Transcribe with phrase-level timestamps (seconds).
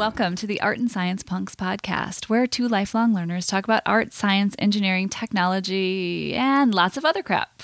[0.00, 4.14] welcome to the Art and Science Punks podcast, where two lifelong learners talk about art,
[4.14, 7.62] science, engineering, technology, and lots of other crap.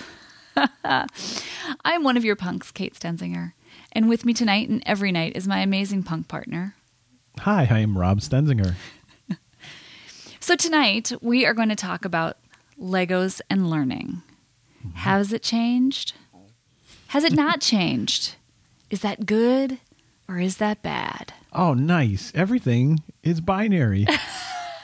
[0.84, 3.54] I'm one of your punks, Kate Stenzinger,
[3.92, 6.74] and with me tonight and every night is my amazing punk partner.
[7.38, 8.74] Hi, I am Rob Stenzinger.
[10.38, 12.36] So tonight we are going to talk about
[12.78, 14.20] Legos and learning.
[14.86, 14.98] Mm-hmm.
[14.98, 16.12] Has it changed?
[17.08, 18.34] Has it not changed?
[18.90, 19.78] Is that good
[20.28, 21.32] or is that bad?
[21.56, 22.30] Oh, nice.
[22.34, 24.06] Everything is binary.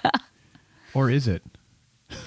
[0.94, 1.42] or is it?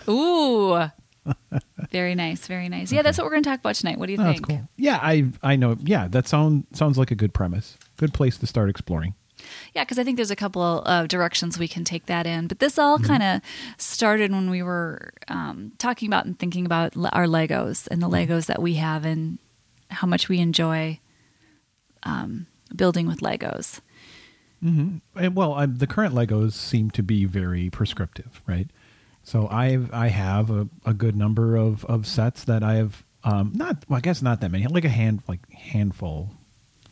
[0.08, 0.90] Ooh.
[1.91, 2.91] very nice, very nice.
[2.91, 3.98] Yeah, that's what we're going to talk about tonight.
[3.98, 4.48] What do you Oh, that's think?
[4.48, 4.70] cool.
[4.77, 5.76] Yeah, I I know.
[5.81, 7.77] Yeah, that sound sounds like a good premise.
[7.98, 9.16] Good place to start exploring.
[9.73, 12.48] Yeah, because I think there's a couple of directions we can take that in.
[12.48, 13.41] But this all kind of
[13.77, 18.45] started when we were um, talking about and thinking about our Legos and the Legos
[18.48, 19.38] that we have and
[19.91, 21.00] how much we enjoy
[22.03, 23.81] um, building with Legos.
[24.66, 28.67] And well, i the current Legos seem to be very prescriptive, right?
[29.23, 33.52] So I I have a, a good number of, of sets that I have um,
[33.55, 36.31] not well, I guess not that many, like a hand like handful,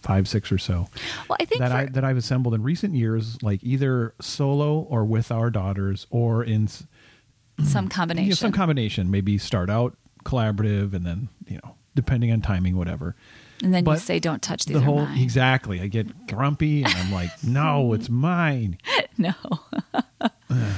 [0.01, 0.87] five six or so
[1.29, 4.79] Well, I think that for, I that I've assembled in recent years, like either solo
[4.79, 8.29] or with our daughters, or in some you combination.
[8.29, 9.11] know, some combination.
[9.11, 13.15] Maybe start out collaborative, and then you know, depending on timing, whatever.
[13.63, 15.79] And then you say, "Don't touch these." the whole mine." exactly.
[15.81, 18.77] I get grumpy, and I'm like, no, it's mine.
[19.17, 19.33] no.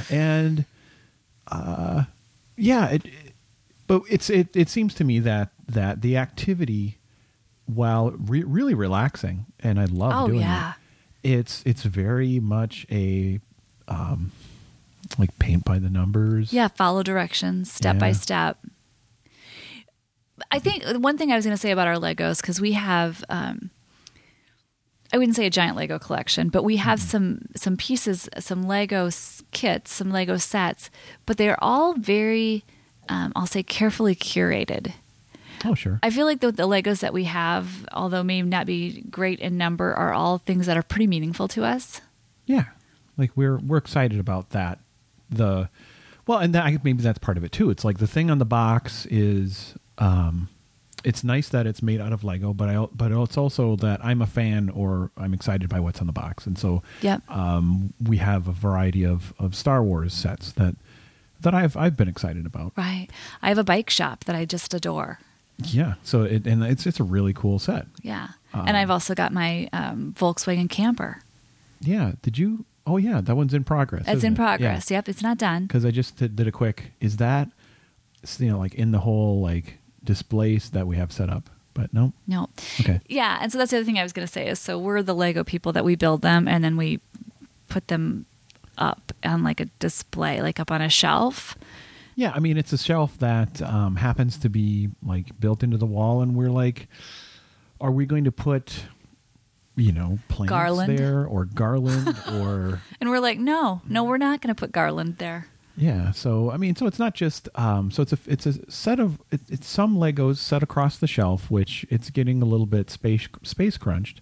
[0.09, 0.66] and
[1.47, 2.03] uh
[2.58, 3.11] yeah it, it-
[3.88, 6.97] but it's it, it seems to me that that the activity
[7.67, 10.73] while re- really relaxing and i love Oh, doing yeah.
[11.23, 13.39] it it's it's very much a
[13.88, 14.31] um
[15.19, 18.58] like paint by the numbers Yeah, follow directions step by step.
[20.52, 23.23] I think one thing I was going to say about our Legos because we have,
[23.30, 23.69] um,
[25.14, 29.09] I wouldn't say a giant Lego collection, but we have some some pieces, some Lego
[29.52, 30.90] kits, some Lego sets,
[31.25, 32.66] but they are all very,
[33.07, 34.94] um, I'll say, carefully curated.
[35.63, 36.00] oh sure.
[36.03, 39.57] I feel like the, the Legos that we have, although may not be great in
[39.57, 42.02] number, are all things that are pretty meaningful to us.
[42.46, 42.66] yeah.
[43.17, 44.79] Like we're we're excited about that.
[45.29, 45.69] The
[46.28, 47.69] well and that, maybe that's part of it too.
[47.69, 50.50] It's like the thing on the box is um
[51.03, 54.22] it's nice that it's made out of lego but i but it's also that i'm
[54.22, 57.22] a fan or i'm excited by what's on the box and so Yep.
[57.29, 60.75] um we have a variety of of star wars sets that
[61.41, 63.07] that i've i've been excited about Right.
[63.41, 65.19] I have a bike shop that I just adore.
[65.63, 68.29] yeah so it and it's it's a really cool set Yeah.
[68.53, 71.22] Um, and I've also got my um, Volkswagen camper.
[71.81, 74.38] yeah did you oh yeah that one's in progress It's in it?
[74.39, 74.45] Yeah.
[74.47, 74.89] progress.
[74.89, 75.66] Yep, it's not done.
[75.67, 76.91] because I just did, did a quick.
[77.01, 77.50] Is that
[78.39, 81.49] you know like in the whole like displays that we have set up?
[81.73, 82.13] But no.
[82.25, 82.49] No.
[82.79, 83.01] Okay.
[83.07, 85.03] Yeah, and so that's the other thing I was going to say is so we're
[85.03, 87.01] the Lego people that we build them and then we
[87.67, 88.25] put them
[88.77, 91.57] up on like a display, like up on a shelf.
[92.16, 95.85] Yeah, I mean it's a shelf that um, happens to be like built into the
[95.85, 96.87] wall, and we're like,
[97.81, 98.85] are we going to put,
[99.75, 100.97] you know, plants Garland.
[100.97, 105.17] there or garland or And we're like, no, no, we're not going to put garland
[105.17, 105.47] there.
[105.78, 106.12] Yeah?
[106.12, 109.19] So I mean, so it's not just um, so it's a it's a set of
[109.31, 113.28] it, it's some Legos set across the shelf, which it's getting a little bit space
[113.44, 114.22] space crunched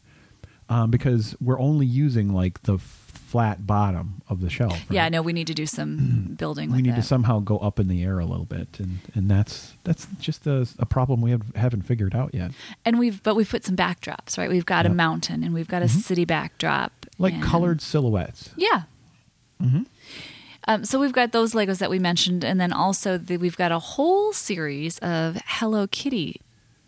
[0.69, 4.73] um, because we're only using like the flat bottom of the shelf.
[4.73, 4.91] right?
[4.91, 7.79] Yeah, no, we need to do some building with we need to somehow go up
[7.79, 11.31] in the air a little bit, and and that's that's just a, a problem we
[11.31, 12.51] have, haven't figured out yet.
[12.85, 14.49] and we've but we've put some backdrops, right?
[14.49, 16.91] We've got a mountain and we've got a city backdrop.
[17.19, 18.51] Like and- colored silhouettes.
[18.55, 18.83] Yeah.
[20.67, 23.71] Um, so we've got those Legos that we mentioned, and then also the, we've got
[23.71, 26.39] a whole series of Hello Kitty,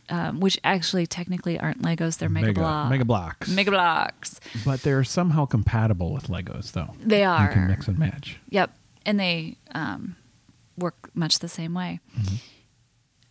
[0.10, 2.90] um, which actually technically aren't Legos; they're Mega, Bloks.
[2.90, 3.50] Mega Bloks.
[3.50, 4.40] Mega Bloks.
[4.64, 6.94] but they're somehow compatible with Legos, though.
[7.02, 7.44] They are.
[7.48, 8.38] You can mix and match.
[8.50, 8.74] Yep,
[9.06, 10.16] and they um,
[10.78, 12.00] work much the same way.
[12.18, 12.36] Mm-hmm.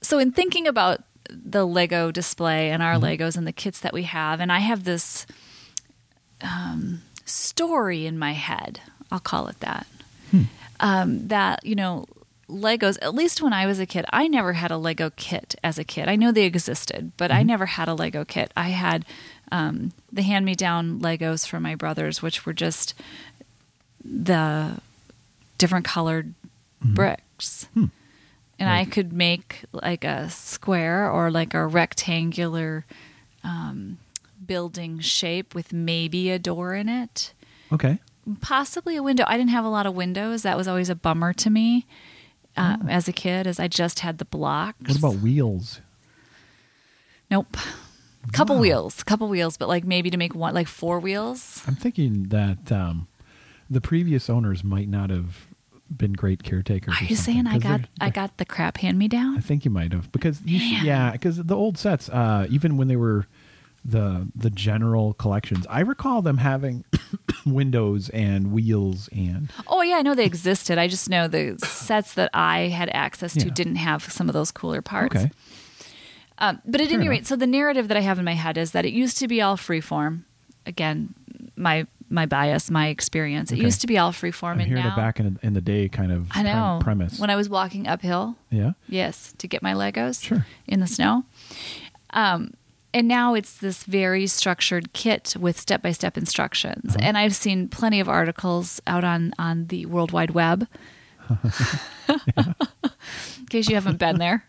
[0.02, 1.00] So, in thinking about
[1.30, 3.02] the Lego display and Mm-hmm.
[3.02, 5.26] our Legos and the kits that we have, and I have this
[6.42, 8.80] um, story in my head.
[9.10, 9.86] I'll call it that.
[10.34, 10.42] Hmm.
[10.80, 12.06] Um, that you know,
[12.48, 12.98] Legos.
[13.00, 15.84] At least when I was a kid, I never had a Lego kit as a
[15.84, 16.08] kid.
[16.08, 17.38] I know they existed, but Mm-hmm.
[17.40, 18.50] I never had a Lego kit.
[18.56, 19.04] I had
[19.52, 22.94] um, the hand-me-down Legos from my brothers, which were just
[24.04, 24.78] the
[25.58, 26.34] different colored
[26.82, 27.68] bricks.
[27.74, 27.86] Hmm.
[28.58, 32.84] And I could make like a square or like a rectangular
[33.42, 33.98] um,
[34.44, 37.32] building shape with maybe a door in it,
[37.72, 37.98] Okay.
[38.40, 39.24] Possibly a window.
[39.26, 40.42] I didn't have a lot of windows.
[40.42, 41.86] That was always a bummer to me
[42.56, 42.88] uh, Oh.
[42.88, 44.76] as a kid, as I just had the blocks.
[44.88, 45.80] What about wheels?
[47.30, 47.56] Nope.
[48.32, 48.62] couple Wow.
[48.62, 51.62] wheels, couple wheels, but like maybe to make one, like four wheels.
[51.66, 53.06] I'm thinking that um,
[53.68, 55.46] the previous owners might not have
[55.94, 56.94] been great caretakers.
[57.00, 59.36] Are you saying I got I got the crap hand me down?
[59.36, 62.88] I think you might have because you yeah, because the old sets, uh, even when
[62.88, 63.26] they were
[63.84, 66.84] the the general collections, I recall them having
[67.46, 70.78] windows and wheels and Oh yeah, I know they existed.
[70.78, 73.52] I just know the sets that I had access to Yeah.
[73.54, 75.14] didn't have some of those cooler parts.
[75.16, 75.30] okay,
[76.38, 77.10] Um, but at Fair any enough.
[77.10, 79.28] rate, so the narrative that I have in my head is that it used to
[79.28, 80.22] be all freeform.
[80.66, 81.14] Again,
[81.56, 83.50] my my bias, my experience.
[83.50, 83.64] It Okay.
[83.64, 86.12] used to be all freeform, I'm and hearing now back in, in the day kind
[86.12, 87.18] of I know premise.
[87.18, 88.36] when I was walking uphill.
[88.50, 90.46] yeah, Yes, to get my Legos Sure.
[90.66, 91.24] in the snow.
[92.10, 92.54] Um,
[92.94, 96.94] and now it's this very structured kit with step by step instructions.
[96.94, 97.04] Uh-huh.
[97.04, 100.68] And I've seen plenty of articles out on, on the World Wide Web.
[102.08, 102.16] in
[103.50, 104.46] case you haven't been there,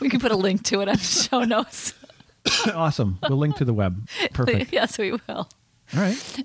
[0.00, 1.92] we can put a link to it on the show notes.
[2.72, 3.18] awesome.
[3.28, 4.08] We'll link to the web.
[4.32, 4.72] Perfect.
[4.72, 5.20] yes, we will.
[5.28, 5.48] All
[5.94, 6.44] right.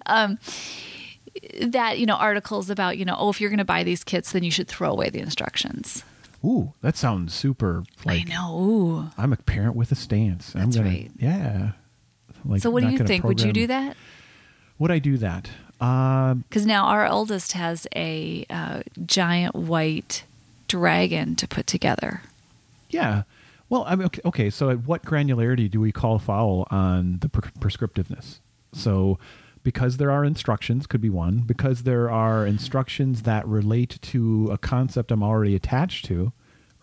[1.61, 4.31] That, you know, articles about, you know, oh, if you're going to buy these kits,
[4.31, 6.03] then you should throw away the instructions.
[6.45, 7.83] Ooh, that sounds super.
[8.05, 8.59] Like I know.
[8.59, 9.09] Ooh.
[9.17, 10.53] I'm a parent with a stance.
[10.55, 11.11] I'm That's gonna, right.
[11.17, 11.71] Yeah.
[12.45, 13.23] Like, so, what do you think?
[13.23, 13.95] Would you do that?
[14.79, 15.49] Would I do that?
[15.79, 20.23] Um, Because now our oldest has a uh, giant white
[20.67, 22.21] dragon to put together.
[22.89, 23.23] yeah.
[23.69, 24.49] Well, I mean, okay, okay.
[24.51, 28.39] So, at what granularity do we call foul on the pre- prescriptiveness?
[28.71, 29.17] So,
[29.63, 31.39] because there are instructions, could be one.
[31.39, 36.33] Because there are instructions that relate to a concept I'm already attached to,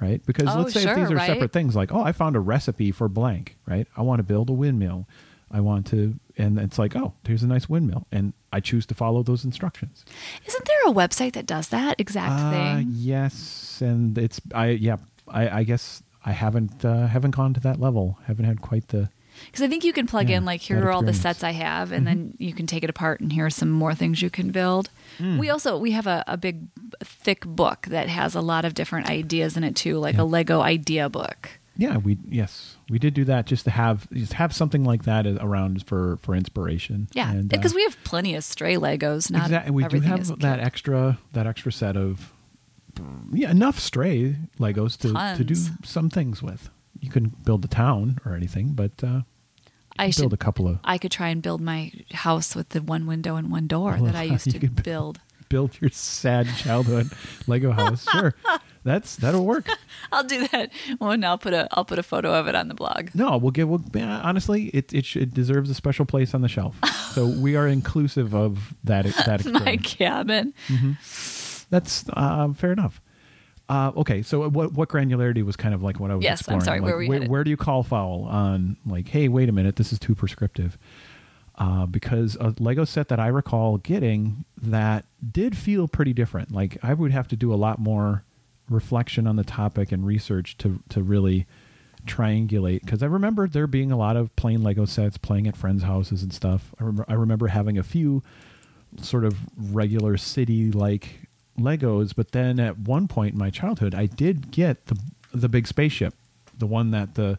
[0.00, 0.24] right?
[0.26, 1.26] Because Oh, let's say sure, if these are right.
[1.26, 3.86] separate things, like, oh, I found a recipe for blank, right?
[3.96, 5.06] I want to build a windmill.
[5.52, 8.94] I want to, and it's like, oh, here's a nice windmill, and I choose to
[8.94, 10.04] follow those instructions.
[10.46, 12.86] Isn't there a website that does that exact Uh, thing?
[12.94, 14.96] yes, and it's I yeah
[15.26, 18.18] I, I guess I haven't uh, haven't gone to that level.
[18.26, 19.10] Haven't had quite the
[19.46, 21.50] Because I think you can plug Yeah, in like here are all the sets I
[21.52, 24.30] have, and then you can take it apart, and here are some more things you
[24.30, 24.90] can build.
[25.18, 25.38] Hmm.
[25.38, 26.68] We also we have a, a big
[27.02, 30.22] thick book that has a lot of different ideas in it too, like Yeah.
[30.22, 31.50] a Lego idea book.
[31.76, 35.26] yeah we yes we did do that just to have just have something like that
[35.26, 37.08] around for for inspiration.
[37.12, 39.30] Yeah, uh, because we have plenty of stray Legos.
[39.30, 42.32] Not exactly we do have that extra that extra set of
[43.32, 45.54] yeah enough stray Legos to to do
[45.84, 46.68] some things with.
[47.00, 49.20] You can build a town or anything, but uh,
[50.00, 52.80] I build should a couple of I could try and build my house with the
[52.82, 55.20] one window and one door that I used to could build.
[55.48, 57.10] build your sad childhood
[57.46, 58.06] Lego house.
[58.10, 58.34] Sure,
[58.84, 59.66] that's that'll work.
[60.12, 60.70] I'll do that.
[61.00, 63.10] Well, and I'll put a I'll put a photo of it on the blog.
[63.14, 63.68] No, we'll give.
[63.68, 66.76] We'll, honestly, it it, sh- it deserves a special place on the shelf.
[67.12, 70.54] So we are inclusive of that that My cabin.
[71.70, 73.00] That's uh, fair enough.
[73.70, 76.60] Uh, okay, so what what granularity was kind of like what I was Yes, I'm
[76.60, 79.48] sorry, Like, where were we where, where do you call foul on like, hey, wait
[79.48, 80.76] a minute, this is too prescriptive?
[81.56, 86.50] Uh, because a Lego set that I recall getting that did feel pretty different.
[86.50, 88.24] Like I would have to do a lot more
[88.68, 91.46] reflection on the topic and research to to really
[92.06, 95.84] triangulate because I remember there being a lot of plain Lego sets playing at friends'
[95.84, 96.74] houses and stuff.
[96.80, 98.24] I remember I remember having a few
[99.00, 104.06] sort of regular city like Legos, but then at one point in my childhood, I
[104.06, 104.98] did get the
[105.32, 106.14] the big spaceship,
[106.58, 107.38] the one that the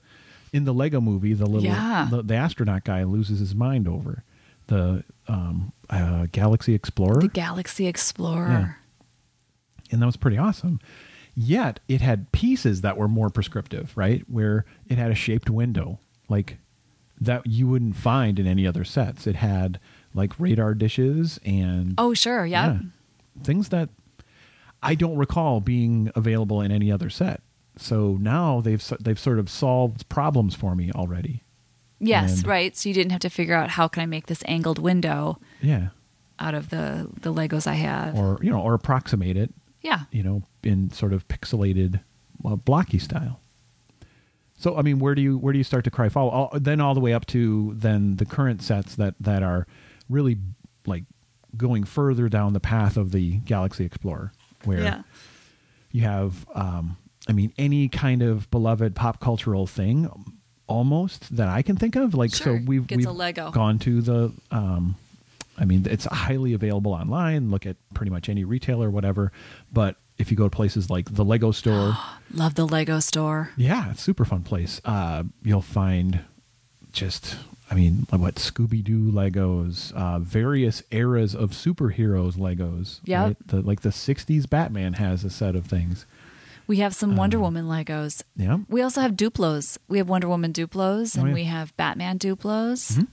[0.53, 2.07] in the Lego movie, the little Yeah.
[2.11, 4.23] the, the astronaut guy loses his mind over
[4.67, 8.77] the um, uh, Galaxy Explorer, The Galaxy Explorer.
[9.91, 10.79] and that was pretty awesome.
[11.35, 14.23] Yet it had pieces that were more prescriptive, right?
[14.29, 16.57] Where it had a shaped window, like
[17.19, 19.25] that you wouldn't find in any other sets.
[19.27, 19.79] It had
[20.13, 22.45] like radar dishes and Oh, sure.
[22.45, 22.73] Yeah.
[22.73, 22.79] yeah.
[23.43, 23.89] Things that
[24.83, 27.41] I don't recall being available in any other set.
[27.77, 31.43] So now they've they've sort of solved problems for me already.
[31.99, 32.75] Yes, And- right.
[32.75, 35.89] So you didn't have to figure out how can I make this angled window Yeah.
[36.39, 38.15] out of the the Legos I have.
[38.15, 40.01] Or you know, or approximate it, yeah.
[40.11, 42.01] you know, in sort of pixelated,
[42.41, 43.39] well, blocky style.
[44.57, 46.29] So I mean, where do you where do you start to cry foul?
[46.29, 49.65] All, then all the way up to then the current sets that that are
[50.09, 50.37] really
[50.85, 51.03] like
[51.57, 54.31] going further down the path of the Galaxy Explorer,
[54.65, 55.01] where Yeah.
[55.91, 60.09] you have um, i mean any kind of beloved pop cultural thing
[60.67, 64.31] almost that i can think of like Sure, so we've, gets we've gone to the
[64.51, 64.95] um,
[65.57, 69.31] i mean it's highly available online look at pretty much any retailer whatever
[69.71, 71.97] but if you go to places like the lego store
[72.33, 73.49] Love the Lego store.
[73.57, 76.21] yeah it's a super fun place uh, you'll find
[76.93, 77.35] just
[77.71, 83.23] i mean what scooby-doo legos uh, various eras of superheroes legos Yep.
[83.25, 83.47] right?
[83.47, 86.05] the, like the 60s batman has a set of things
[86.67, 88.23] We have some Wonder Woman Legos.
[88.37, 88.59] Yeah.
[88.69, 89.77] We also have Duplos.
[89.89, 91.33] We have Wonder Woman Duplos, and Oh, yeah.
[91.33, 92.93] we have Batman Duplos.
[92.95, 93.07] Mhm.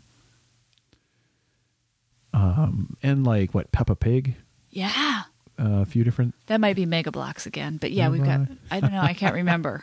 [2.32, 4.36] Um, and like what Peppa Pig,
[4.70, 5.22] Yeah,
[5.58, 6.34] uh, a few different.
[6.46, 7.78] that might be Mega Bloks again.
[7.78, 8.56] But yeah, Mega we've got.
[8.70, 9.00] I don't know.
[9.00, 9.82] I can't remember.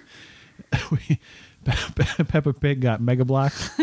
[0.92, 1.20] we,
[2.28, 3.72] Peppa Pig got Mega Blocked.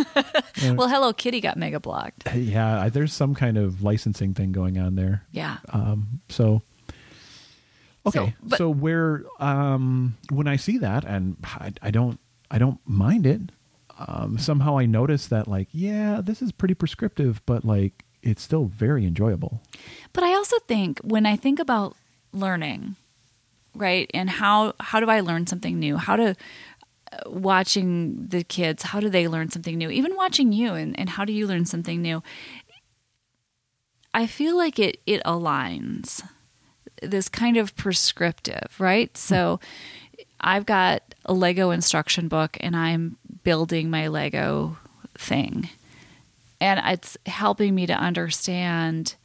[0.76, 2.32] Well, Hello Kitty got Mega Blocked.
[2.36, 5.24] yeah, I- there's some kind of licensing thing going on there.
[5.32, 5.56] Yeah.
[5.70, 6.62] Um, so
[8.06, 12.20] okay, So, so, where um, when I see that, and I, I don't,
[12.50, 13.40] I don't mind it.
[13.98, 18.64] Um, somehow I notice that, like, yeah, this is pretty prescriptive, but like, it's still
[18.66, 19.62] very enjoyable.
[20.12, 21.96] But I also think when I think about
[22.32, 22.94] learning,
[23.74, 25.96] right, and how how do I learn something new?
[25.96, 26.36] How to
[27.26, 29.90] watching the kids, how do they learn something new?
[29.90, 32.22] Even watching you, and, and how do you learn something new?
[34.14, 36.22] I feel like it it aligns
[37.02, 39.10] this kind of prescriptive, right?
[39.10, 39.18] Hmm.
[39.18, 39.60] So
[40.40, 44.76] I've got a Lego instruction book, and I'm building my Lego
[45.16, 45.68] thing
[46.62, 49.16] and it's helping me to understand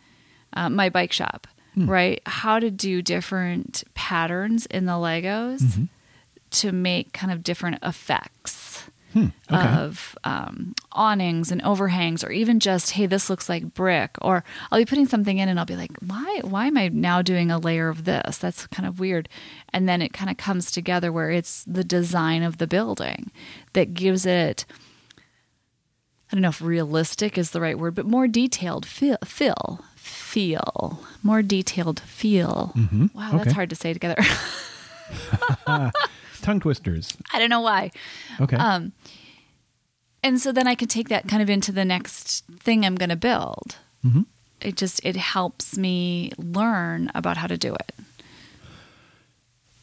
[0.54, 1.88] uh, my bike shop, hmm.
[1.88, 2.20] right?
[2.26, 5.84] How to do different patterns in the Legos mm-hmm.
[6.52, 9.66] To make kind of different effects Hmm, okay.
[9.68, 14.12] of um, awnings and overhangs, or even just, hey, this looks like brick.
[14.22, 16.42] Or I'll be putting something in, and I'll be like, why?
[16.44, 18.38] Why am I now doing a layer of this?
[18.38, 19.30] That's kind of weird.
[19.72, 23.32] And then it kind of comes together where it's the design of the building
[23.72, 24.66] that gives it.
[26.30, 31.00] I don't know if realistic is the right word, but more detailed feel, feel, feel,
[31.24, 32.74] more detailed feel.
[32.76, 33.16] Mhm.
[33.16, 33.52] Wow, that's Okay.
[33.54, 34.22] hard to say together.
[36.48, 37.12] Tongue twisters.
[37.34, 37.92] I don't know why.
[38.40, 38.56] Okay.
[38.56, 38.94] Um,
[40.24, 43.10] and so then I can take that kind of into the next thing I'm going
[43.10, 43.76] to build.
[44.06, 44.26] Mhm.
[44.62, 47.92] It just it helps me learn about how to do it.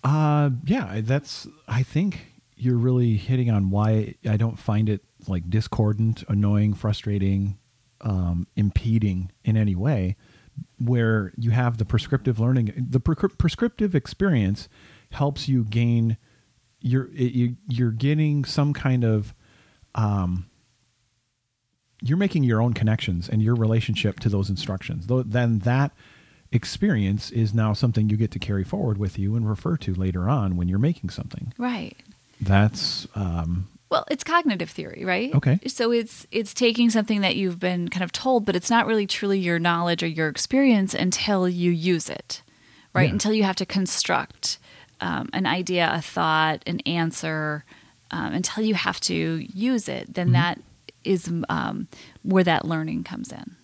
[0.03, 1.47] Uh, yeah, that's.
[1.69, 7.59] I think you're really hitting on why I don't find it like discordant, annoying, frustrating,
[8.01, 10.17] um, impeding in any way.
[10.79, 14.69] Where you have the prescriptive learning, the pre- prescriptive experience
[15.13, 16.17] helps you gain.
[16.85, 19.35] You're it, you, you're getting some kind of.
[19.95, 20.47] Um,
[22.03, 25.07] you're making your own connections and your relationship to those instructions.
[25.07, 25.93] Though then that
[26.53, 30.29] experience is now something you get to carry forward with you and refer to later
[30.29, 31.55] on when you're making something.
[31.57, 31.97] Right.
[32.41, 35.35] That's um, Well, it's cognitive theory, right?
[35.35, 35.59] Okay.
[35.67, 39.07] So it's it's taking something that you've been kind of told, but it's not really
[39.07, 42.43] truly your knowledge or your experience until you use it,
[42.93, 43.07] right?
[43.07, 43.13] Yeah.
[43.13, 44.59] Until you have to construct
[45.01, 47.65] um, an idea, a thought, an answer,
[48.11, 49.15] um, until you have to
[49.55, 50.15] use it.
[50.15, 50.33] Then Mm-hmm.
[50.35, 50.61] that
[51.05, 51.89] is um,
[52.23, 53.57] where that learning comes in.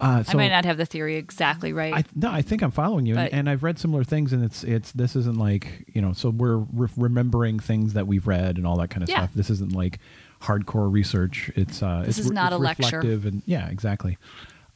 [0.00, 1.92] uh, I might not have the theory exactly right.
[1.92, 4.62] I no, I think I'm following you, But- and I've read similar things, and it's
[4.62, 8.66] it's this isn't like you know, so we're re- remembering things that we've read and
[8.66, 9.16] all that kind of Yeah.
[9.22, 9.30] stuff.
[9.34, 9.98] This isn't like
[10.42, 11.50] hardcore research.
[11.56, 13.00] It's uh, This it's is not it's a lecture.
[13.00, 14.18] and yeah, exactly,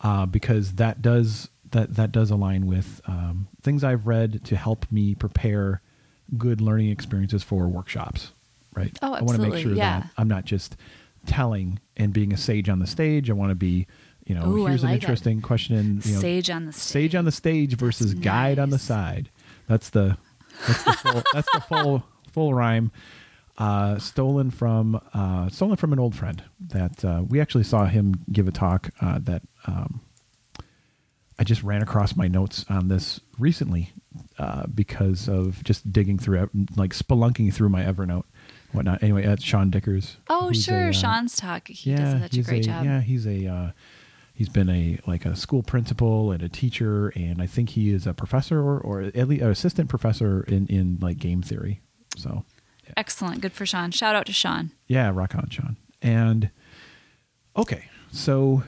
[0.00, 4.86] uh, because that does that that does align with um, things I've read to help
[4.90, 5.82] me prepare
[6.38, 8.32] good learning experiences for workshops.
[8.74, 8.96] Right.
[9.02, 9.18] Oh, absolutely.
[9.18, 10.00] I want to make sure yeah.
[10.00, 10.76] that I'm not just
[11.26, 13.28] telling and being a sage on the stage.
[13.28, 13.86] I want to be,
[14.24, 14.94] you know, Ooh, here's an that.
[14.94, 15.76] interesting question.
[15.76, 16.88] And, you know, Sage on the stage.
[16.88, 19.30] stage on the stage versus That's guide on the side.
[19.68, 20.16] That's the
[20.66, 22.92] that's the full, that's the full full rhyme.
[23.58, 28.14] Uh, stolen from uh, stolen from an old friend that uh, we actually saw him
[28.32, 30.00] give a talk uh, that um,
[31.38, 33.90] I just ran across my notes on this recently
[34.38, 38.24] uh, because of just digging through like spelunking through my Evernote
[38.72, 39.02] whatnot.
[39.02, 40.16] Anyway, that's Sean Dickers.
[40.28, 40.86] Oh, sure.
[40.86, 41.68] a, uh, Sean's talk.
[41.68, 42.84] He yeah, does such a great job.
[42.84, 43.70] Yeah, he's a uh,
[44.34, 48.06] he's been a like a school principal and a teacher, and I think he is
[48.06, 51.80] a professor or, or at least an assistant professor in in like game theory.
[52.16, 52.44] So
[52.96, 53.40] Excellent.
[53.40, 53.90] Good for Sean.
[53.90, 54.72] Shout out to Sean.
[54.86, 55.76] yeah, rock on, Sean.
[56.02, 56.50] And
[57.56, 58.64] okay, so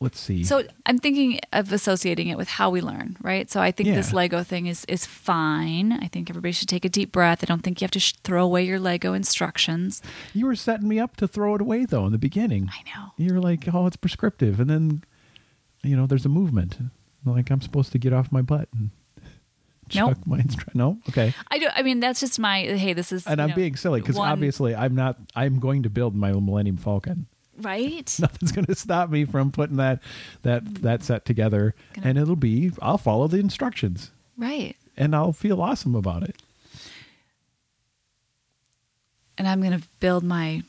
[0.00, 0.44] let's see.
[0.44, 3.50] So I'm thinking of associating it with how we learn, right?
[3.50, 5.92] So I think this Lego thing is is fine.
[5.92, 7.42] I think everybody should take a deep breath.
[7.42, 10.02] I don't think you have to sh- throw away your Lego instructions.
[10.34, 12.70] you were setting me up to throw it away though in the beginning.
[12.72, 13.12] I know.
[13.16, 15.04] You're like, oh, it's prescriptive, and then
[15.82, 16.78] you know there's a movement.
[17.24, 18.90] Like I'm supposed to get off my butt and
[19.94, 20.10] Nope.
[20.16, 21.32] chuck my instru- No, okay.
[21.50, 24.00] i do i mean that's just my hey this is and i'm know, being silly
[24.02, 25.16] because obviously I'm not.
[25.34, 27.26] I'm going to build my Millennium Falcon.
[27.60, 28.16] Right.
[28.20, 30.00] Nothing's going to stop me from putting that
[30.42, 32.70] that that set together, Gonna- and it'll be.
[32.80, 34.76] I'll follow the instructions, Right.
[34.96, 36.36] and I'll feel awesome about it.
[39.36, 40.62] And I'm going to build my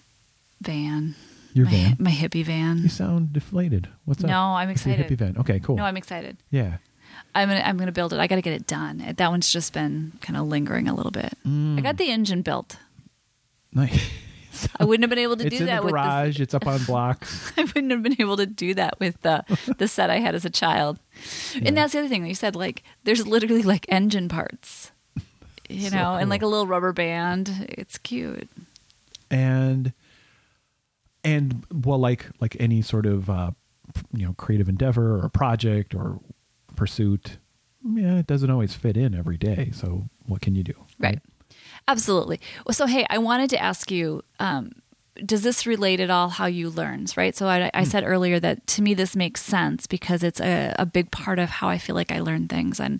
[0.61, 1.15] van.
[1.53, 1.95] Your my, van.
[1.99, 2.77] My hippie van.
[2.79, 3.87] You sound deflated.
[4.05, 4.29] What's up?
[4.29, 5.07] No, I'm excited.
[5.07, 5.37] hippie van.
[5.39, 5.75] Okay, cool.
[5.77, 6.37] No, I'm excited.
[6.51, 6.77] yeah.
[7.35, 8.19] I'm gonna I'm gonna build it.
[8.19, 9.13] I got to get it done.
[9.17, 11.33] That one's just been kind of lingering a little bit.
[11.45, 11.77] Mm.
[11.77, 12.77] I got the engine built.
[13.73, 14.09] Nice.
[14.79, 16.39] I wouldn't have been able to do that with garage.
[16.43, 17.51] It's up on blocks.
[17.57, 19.43] I wouldn't have been able to do that with the
[19.77, 20.99] the set I had as a child.
[21.61, 22.55] And that's the other thing that you said.
[22.55, 24.91] Like, there's literally like engine parts,
[25.69, 27.67] you So know, and like a little rubber band.
[27.77, 28.47] It's cute.
[29.31, 29.93] and
[31.23, 33.51] and well like like any sort of uh
[34.13, 36.19] you know creative endeavor or project or
[36.75, 37.37] pursuit
[37.93, 41.19] yeah it doesn't always fit in every day so what can you do Right.
[41.89, 42.39] Absolutely.
[42.69, 44.73] So hey, I wanted to ask you, um,
[45.25, 47.07] does this relate at all how you learn?
[47.17, 47.35] Right.
[47.35, 50.85] So I, I said earlier that to me this makes sense because it's a, a
[50.85, 52.79] big part of how I feel like I learn things.
[52.79, 52.99] And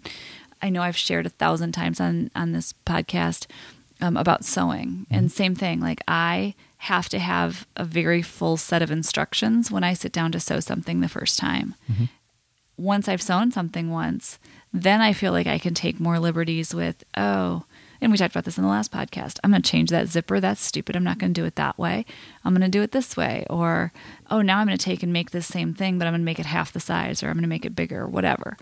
[0.62, 3.46] I know I've shared a thousand times on on this podcast
[4.02, 5.80] um, about sewing, and same thing.
[5.80, 10.32] Like I have to have a very full set of instructions when I sit down
[10.32, 11.76] to sew something the first time
[12.80, 14.40] once I've sewn something once,
[14.74, 17.66] then I feel like I can take more liberties with, oh,
[18.02, 19.40] and we talked about this in the last podcast.
[19.44, 20.40] I'm going to change that zipper.
[20.40, 20.96] That's stupid.
[20.96, 22.06] I'm not going to do it that way.
[22.46, 23.46] I'm going to do it this way.
[23.50, 23.92] Or,
[24.30, 26.26] oh, now I'm going to take and make this same thing, but I'm going to
[26.26, 28.58] make it half the size or I'm going to make it bigger, whatever.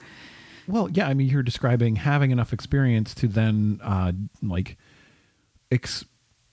[0.68, 4.12] well yeah i mean you're describing having enough experience to then uh
[4.44, 4.76] like
[5.72, 6.04] ex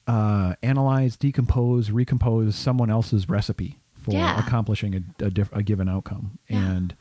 [0.07, 4.38] uh analyze decompose recompose someone else's recipe for Yeah.
[4.38, 6.59] accomplishing a, a, diff- a given outcome Yeah.
[6.59, 6.95] and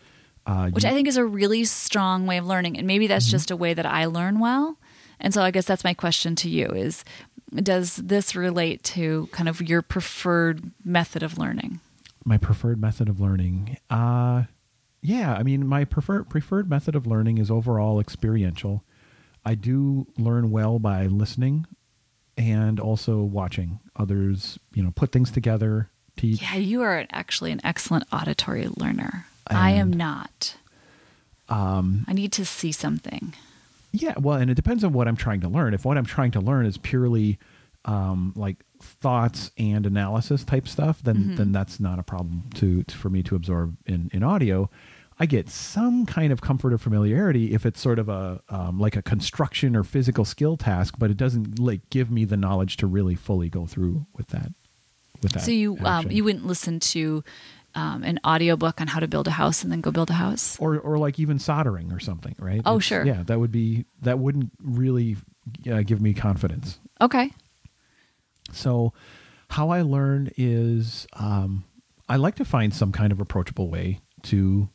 [0.47, 2.77] uh Which you- I think is a really strong way of learning.
[2.77, 4.77] And maybe that's just a way that I learn well.
[5.23, 7.03] And so I guess that's my question to you is
[7.55, 11.79] does this relate to kind of your preferred method of learning?
[12.25, 14.43] my preferred method of learning uh
[15.01, 18.81] yeah i mean my preferred preferred method of learning is overall experiential
[19.43, 21.65] i do learn well by listening
[22.37, 27.59] and also watching others you know put things together teach Yeah, you are actually an
[27.63, 29.25] excellent auditory learner.
[29.47, 30.55] I am not.
[31.49, 33.33] Um, I need to see something.
[33.93, 35.73] Yeah, well, and it depends on what I'm trying to learn.
[35.75, 37.37] If what I'm trying to learn is purely
[37.85, 42.97] um, like thoughts and analysis type stuff, then then that's not a problem to, to
[42.97, 44.69] for me to absorb in in audio.
[45.19, 48.95] I get some kind of comfort or familiarity if it's sort of a um, like
[48.95, 52.87] a construction or physical skill task, but it doesn't like give me the knowledge to
[52.87, 54.51] really fully go through with that.
[55.21, 57.23] With that, So you um, you wouldn't listen to
[57.75, 60.57] um, an audiobook on how to build a house and then go build a house?
[60.59, 62.61] or or like even soldering or something, right?
[62.65, 63.05] Oh, It's- sure.
[63.05, 65.17] Yeah, that would be that wouldn't really
[65.69, 66.79] uh, give me confidence.
[67.01, 67.31] Okay.
[68.51, 68.93] So,
[69.49, 71.65] how I learn is um,
[72.09, 74.69] I like to find some kind of approachable way to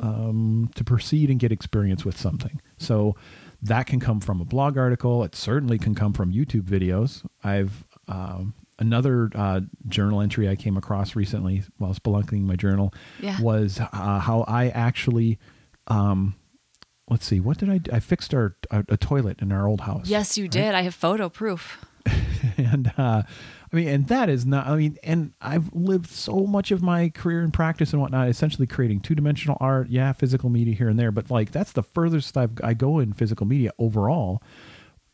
[0.00, 2.60] um, to proceed and get experience with something.
[2.78, 3.14] So
[3.60, 5.22] that can come from a blog article.
[5.22, 7.24] It certainly can come from YouTube videos.
[7.44, 13.40] I've um, another uh, journal entry I came across recently while spelunking my journal Yeah.
[13.40, 15.38] was uh, how I actually.
[15.86, 16.34] Um,
[17.10, 17.40] Let's see.
[17.40, 17.78] What did I?
[17.78, 17.90] do?
[17.92, 20.08] I fixed our a, a toilet in our old house.
[20.08, 20.74] Yes, you did.
[20.74, 21.84] I have photo proof.
[22.56, 23.22] and uh,
[23.72, 24.66] I mean, and that is not.
[24.66, 28.66] I mean, and I've lived so much of my career and practice and whatnot, essentially
[28.66, 29.88] creating two dimensional art.
[29.90, 33.12] Yeah, physical media here and there, but like that's the furthest I've, I go in
[33.12, 34.40] physical media overall.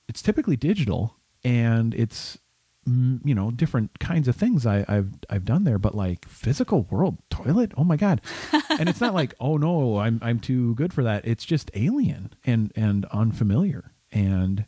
[0.09, 2.39] It's typically digital, and it's
[3.25, 7.19] you know different kinds of things I, I've I've done there, but like physical world
[7.31, 8.21] toilet, oh my god!
[8.71, 11.27] and it's not like oh no, I'm I'm too good for that.
[11.27, 14.65] It's just alien and and unfamiliar and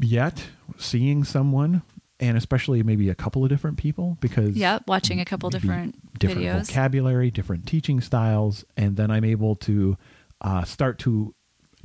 [0.00, 1.82] yet seeing someone
[2.20, 6.42] and especially maybe a couple of different people because Yeah, watching a couple different, different
[6.46, 6.66] videos.
[6.68, 9.96] vocabulary different teaching styles and then i'm able to
[10.40, 11.34] uh, start to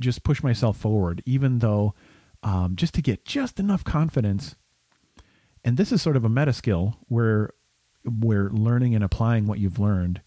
[0.00, 1.94] just push myself forward even though
[2.44, 4.54] um, just to get just enough confidence.
[5.64, 7.50] And this is sort of a meta skill where
[8.04, 10.20] where learning and applying what you've learned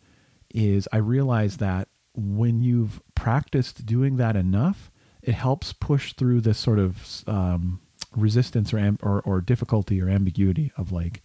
[0.51, 4.89] is i realize that when you've practiced doing that enough
[5.21, 7.79] it helps push through this sort of um,
[8.15, 11.21] resistance or, or or difficulty or ambiguity of like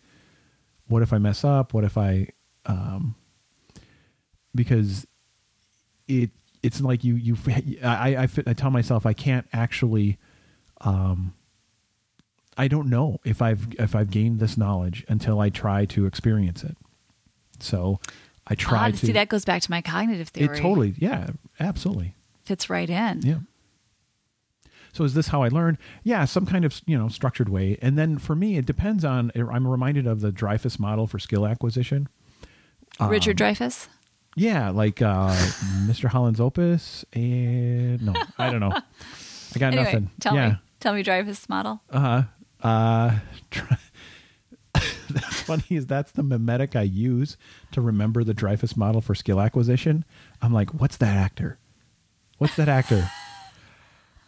[0.89, 1.73] what if i mess up?
[1.73, 2.29] What if i
[2.67, 3.15] um
[4.55, 5.07] because
[6.07, 6.31] it
[6.63, 7.37] it's like you you
[7.83, 10.19] I I, I tell myself I can't actually
[10.85, 11.35] um
[12.57, 16.63] I don't know if I've if I've gained this knowledge until I try to experience
[16.65, 16.77] it.
[17.61, 17.99] So
[18.47, 20.57] I try Ah, to see that goes back to my cognitive theory.
[20.59, 21.29] it totally yeah
[21.61, 22.15] absolutely
[22.45, 23.23] fits right in.
[23.23, 23.39] yeah.
[24.95, 25.79] So is this how I learn?
[26.03, 27.79] Yeah, some kind of you know structured way.
[27.81, 29.33] And then for me, it depends on.
[29.35, 32.09] I'm reminded of the Dreyfus model for skill acquisition.
[33.01, 33.89] Richard Dreyfuss.
[34.37, 35.31] Yeah, like uh,
[35.87, 36.11] Mr.
[36.11, 38.73] Holland's Opus, and no, I don't know.
[39.55, 40.11] I got Anyway, nothing.
[40.21, 40.49] tell yeah.
[40.51, 41.81] me, tell me Dreyfus model.
[41.91, 42.23] Uh huh.
[42.63, 43.19] Uh,
[43.51, 43.77] try-
[45.11, 45.65] that's funny.
[45.71, 47.37] Is that's the mimetic I use
[47.73, 50.05] to remember the Dreyfus model for skill acquisition?
[50.41, 51.59] I'm like, what's that actor?
[52.39, 53.11] What's that actor?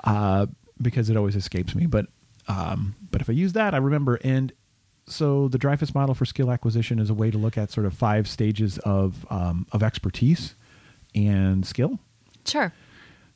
[0.02, 0.46] Uh,
[0.82, 1.86] because it always escapes me.
[1.86, 2.06] But
[2.46, 4.18] um, but if I use that, I remember.
[4.22, 4.52] And
[5.06, 7.94] so the Dreyfus model for skill acquisition is a way to look at sort of
[7.94, 10.56] five stages of um, of expertise
[11.14, 11.98] and skill.
[12.46, 12.72] Sure.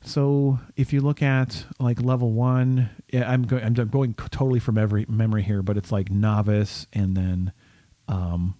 [0.01, 5.05] So if you look at like level one, I'm going I'm going totally from every
[5.09, 7.51] memory here, but it's like novice and then
[8.07, 8.55] um,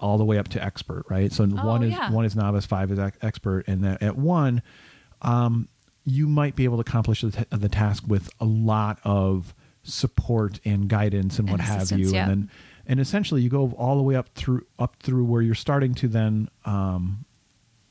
[0.00, 1.32] all the way up to expert, right?
[1.32, 2.10] So Oh, one is yeah.
[2.10, 4.60] one is novice, five is ex- expert, and that at one,
[5.22, 5.68] um,
[6.04, 10.58] you might be able to accomplish the, t- the task with a lot of support
[10.64, 12.22] and guidance and what And have you, yeah.
[12.22, 12.50] and then
[12.88, 16.08] and essentially you go all the way up through up through where you're starting to
[16.08, 17.24] then um,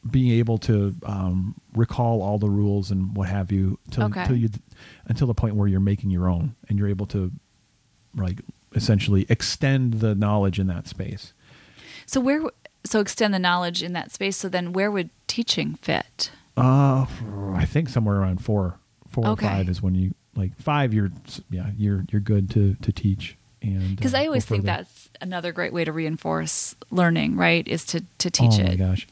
[0.10, 4.26] being able to um, recall all the rules and what have you till, Okay.
[4.26, 4.50] till you
[5.06, 7.32] until the point where you're making your own and you're able to
[8.16, 8.40] like
[8.76, 11.34] essentially extend the knowledge in that space.
[12.06, 12.42] So where
[12.84, 14.38] so extend the knowledge in that space.
[14.38, 16.32] So then where would teaching fit?
[16.58, 17.06] Uh,
[17.54, 19.46] I think somewhere around four, four Okay.
[19.46, 20.94] or five is when you like five.
[20.94, 21.12] You're
[21.50, 25.52] yeah, you're you're good to to teach and Because uh, I always think that's another
[25.52, 27.68] great way to reinforce learning, right?
[27.68, 28.66] Is to to teach oh it.
[28.66, 29.08] Oh my gosh,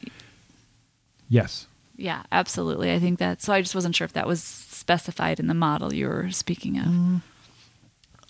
[1.30, 1.68] yes.
[1.96, 2.92] Yeah, absolutely.
[2.94, 3.42] I think that.
[3.42, 6.78] So I just wasn't sure if that was specified in the model you were speaking
[6.78, 6.86] of.
[6.86, 7.22] Mm.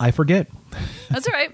[0.00, 0.48] I forget.
[1.10, 1.52] That's all right.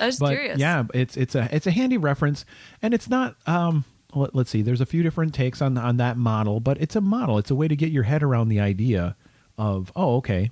[0.00, 0.58] I was but curious.
[0.58, 2.44] yeah, it's it's a it's a handy reference,
[2.82, 3.36] and it's not.
[3.46, 4.62] Um, let, us see.
[4.62, 7.38] There's a few different takes on on that model, but it's a model.
[7.38, 9.16] It's a way to get your head around the idea
[9.56, 10.50] of oh, okay,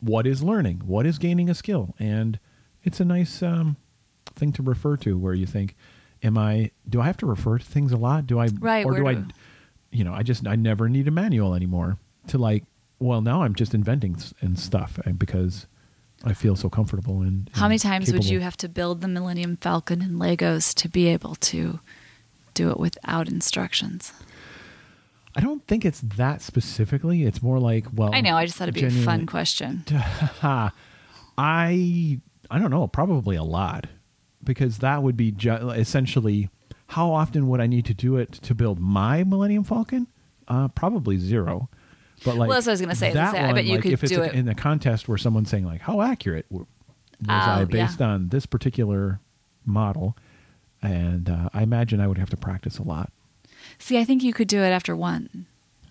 [0.00, 0.82] what is learning?
[0.84, 1.94] What is gaining a skill?
[1.98, 2.38] And
[2.82, 3.76] it's a nice um,
[4.34, 5.76] thing to refer to where you think,
[6.22, 6.72] am I?
[6.88, 8.26] Do I have to refer to things a lot?
[8.26, 8.48] Do I?
[8.58, 9.14] Right, Or do I?
[9.14, 9.28] do-
[9.96, 12.64] You know, I just I never need a manual anymore to like.
[12.98, 15.66] Well, now I'm just inventing and stuff uh, because
[16.24, 17.50] I feel so comfortable and.
[17.54, 21.06] How many times would you have to build the Millennium Falcon in Legos to be
[21.08, 21.80] able to
[22.54, 24.12] do it without instructions?
[25.34, 27.24] I don't think it's that specifically.
[27.24, 28.36] It's more like, well, I know.
[28.36, 29.84] I just thought it'd be a fun question.
[30.42, 30.70] I
[31.38, 33.86] I don't know, probably a lot,
[34.42, 36.48] because that would be ju- essentially
[36.88, 40.06] how often would I need to do it to build my Millennium Falcon?
[40.48, 41.68] Uh, probably zero.
[42.24, 43.12] But like, Well, that's what I was gonna say.
[43.12, 45.08] That Say, I bet you like, could if it's do a- it- in a contest
[45.08, 46.66] where someone's saying like, how accurate was
[47.28, 48.06] I Oh, based yeah.
[48.08, 49.20] on this particular
[49.64, 50.16] model?
[50.82, 53.10] And uh, I imagine I would have to practice a lot.
[53.78, 55.46] See, I think you could do it after one.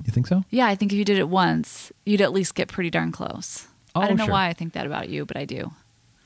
[0.06, 0.44] You think so?
[0.50, 3.68] Yeah, I think if you did it once, you'd at least get pretty darn close.
[3.94, 4.34] I Oh, don't know sure.
[4.34, 5.72] why I think that about you, but I do.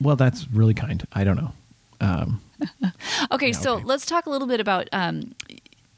[0.00, 1.06] Well, that's really kind.
[1.12, 1.52] I don't know.
[2.00, 2.40] Um,
[3.30, 3.84] Okay, Yeah, so okay.
[3.84, 4.88] let's talk a little bit about.
[4.92, 5.32] Um,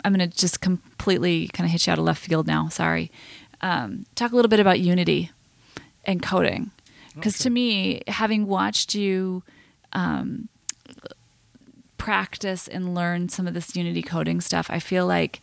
[0.05, 2.69] I'm going to just completely kind of hit you out of left field now.
[2.69, 3.11] Sorry.
[3.61, 5.31] Um, talk a little bit about Unity
[6.05, 6.73] and coding,
[7.15, 9.45] because to me, having watched you
[9.93, 10.49] um,
[11.99, 15.41] practice and learn some of this Unity coding stuff, I feel like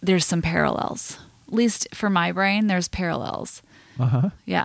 [0.00, 1.18] there's some parallels.
[1.48, 3.62] At least for my brain, there's parallels.
[3.98, 4.30] uh huh.
[4.46, 4.64] Yeah.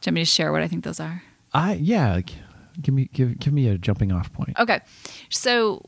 [0.00, 1.22] Do you want me to share what I think those are?
[1.52, 2.20] I yeah.
[2.80, 4.58] Give me give give me a jumping off point.
[4.58, 4.80] Okay.
[5.28, 5.82] So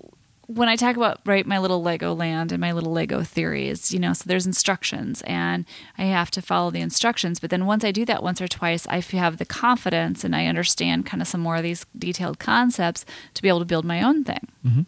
[0.49, 3.99] when I talk about right my little Lego land and my little Lego theories, you
[3.99, 5.64] know, so there's instructions and
[5.97, 7.40] I have to follow the instructions.
[7.40, 10.47] But then once I do that once or twice, I have the confidence and I
[10.47, 14.03] understand kind of some more of these detailed concepts to be able to build my
[14.03, 14.49] own thing.
[14.66, 14.87] Mhm.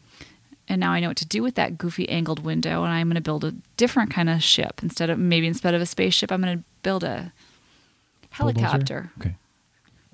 [0.69, 3.17] And now I know what to do with that goofy angled window, and I'm going
[3.17, 6.41] to build a different kind of ship instead of maybe instead of a spaceship, I'm
[6.41, 7.33] going to build a
[8.39, 8.61] Bulldozer?
[8.61, 9.35] helicopter, Okay.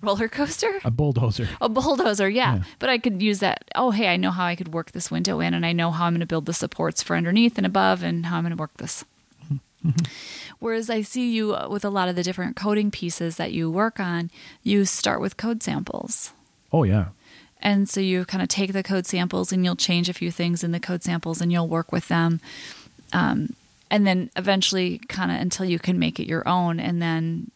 [0.03, 0.81] Roller coaster.
[0.85, 1.49] A bulldozer.
[1.61, 2.57] A bulldozer, yeah.
[2.57, 2.63] Yeah.
[2.79, 3.65] But I could use that.
[3.75, 6.07] Oh, hey, I know how I could work this window in, and I know how
[6.07, 8.61] I'm going to build the supports for underneath and above, and how I'm going to
[8.61, 9.05] work this.
[10.59, 13.71] Whereas I see you uh, with a lot of the different coding pieces that you
[13.71, 14.31] work on,
[14.63, 16.33] you start with code samples.
[16.73, 17.07] Oh yeah.
[17.63, 20.63] And so you kind of take the code samples and you'll change a few things
[20.63, 22.41] in the code samples and you'll work with them.
[23.13, 23.55] Um,
[23.91, 27.51] and then eventually, kind of until you can make it your own and then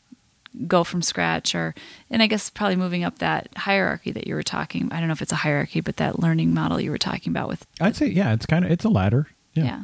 [0.66, 1.74] go from scratch or,
[2.10, 4.88] and I guess probably moving up that hierarchy that you were talking.
[4.92, 7.48] I don't know if it's a hierarchy, but that learning model you were talking about
[7.48, 7.66] with.
[7.80, 8.32] I'd say yeah.
[8.32, 9.26] It's kind of it's a ladder.
[9.54, 9.64] Yeah.
[9.64, 9.82] Yeah.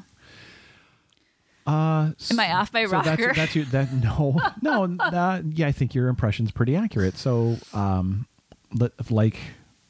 [1.67, 3.35] Uh, Am I off my so that's- rocker?
[3.35, 5.67] That's, your that no no uh, yeah.
[5.67, 7.17] I think your impression's pretty accurate.
[7.19, 8.27] So um,
[8.73, 9.39] li- like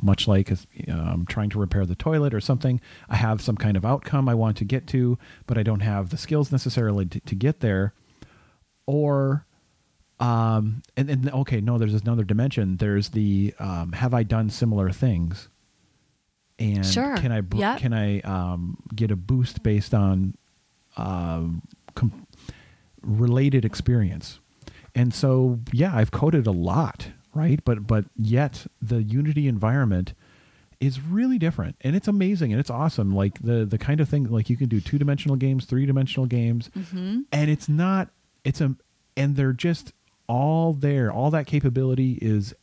[0.02, 0.50] much like
[0.88, 4.34] um, trying to repair the toilet or something, I have some kind of outcome I
[4.34, 7.92] want to get to, but I don't have the skills necessarily to, to get there.
[8.86, 9.44] Or
[10.20, 12.76] um, and and okay, no, there's another dimension.
[12.76, 15.48] There's the um, have I done similar things?
[16.58, 17.16] And Sure.
[17.16, 17.78] can I Yep.
[17.78, 20.34] can I um, get a boost based on
[20.96, 21.62] um,
[21.94, 22.26] com-
[23.02, 24.40] related experience?
[24.94, 27.60] And so, yeah, I've coded a lot, right?
[27.64, 30.14] But but yet the Unity environment
[30.80, 34.24] is really different and it's amazing and it's awesome like the the kind of thing
[34.24, 37.20] like you can do two-dimensional games three-dimensional games Mm-hmm.
[37.30, 38.08] and it's not
[38.44, 38.74] it's a
[39.14, 39.92] and they're just
[40.30, 42.54] all there all that capability is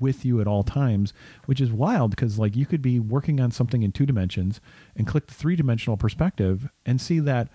[0.00, 1.12] with you at all times
[1.46, 4.60] which is wild because like you could be working on something in two dimensions
[4.96, 7.48] and click the three-dimensional perspective and see that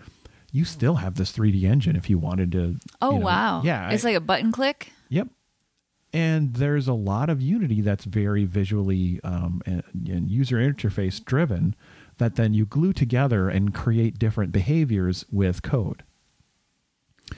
[0.52, 3.62] you still have this 3d engine if you wanted to Oh you know- wow!
[3.64, 4.92] yeah it's I- like a button click.
[5.10, 5.28] Yep.
[6.14, 11.74] And there's a lot of Unity that's very visually um, and, and user interface driven
[12.18, 16.04] that then you glue together and create different behaviors with code.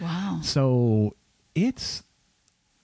[0.01, 0.39] Wow.
[0.41, 1.13] So
[1.53, 2.01] it's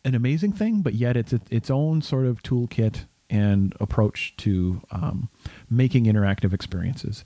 [0.05, 5.29] an amazing thing, but yet it's its own sort of toolkit and approach to um,
[5.69, 7.23] making interactive experiences.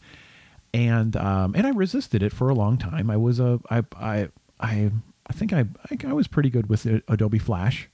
[0.74, 3.10] And um, and I resisted it for a long time.
[3.10, 4.92] I was a I I I
[5.28, 7.90] I think I I, I was pretty good with Adobe Flash,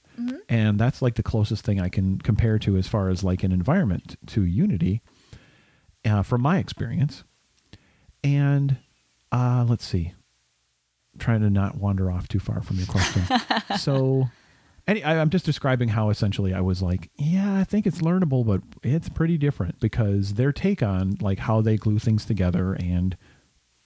[0.48, 3.52] and that's like the closest thing I can compare to as far as like an
[3.52, 5.02] environment to Unity,
[6.06, 7.24] uh, from my experience.
[8.24, 8.78] And
[9.30, 10.14] uh, let's see,
[11.14, 13.22] I'm trying to not wander off too far from your question.
[13.78, 14.28] so,
[14.90, 18.44] any, I, I'm just describing how essentially I was like, yeah, I think it's learnable,
[18.46, 23.16] but it's pretty different because their take on like how they glue things together and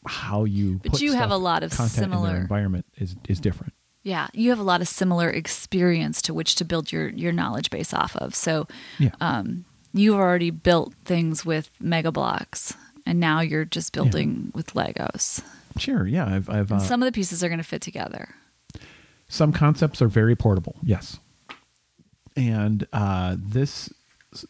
[0.07, 0.81] how you.
[0.83, 3.73] But you have a lot of similar- environment is is different.
[4.03, 7.71] Yeah, you have a lot of similar experience to which to build your your knowledge
[7.71, 8.35] base off of.
[8.35, 8.67] So,
[8.99, 9.13] Yeah.
[9.21, 9.65] um,
[9.95, 12.75] you've already built things with Mega Bloks,
[13.07, 15.43] and now you're just building with Legos.
[15.79, 16.07] Sure.
[16.07, 16.27] Yeah.
[16.27, 18.29] I've I've uh, some of the pieces are going to fit together.
[19.35, 21.19] Some concepts are very portable yes.
[22.37, 23.93] And uh, this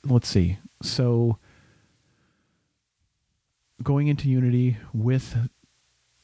[0.04, 0.58] let's see.
[0.82, 1.38] So
[3.82, 5.36] going into unity with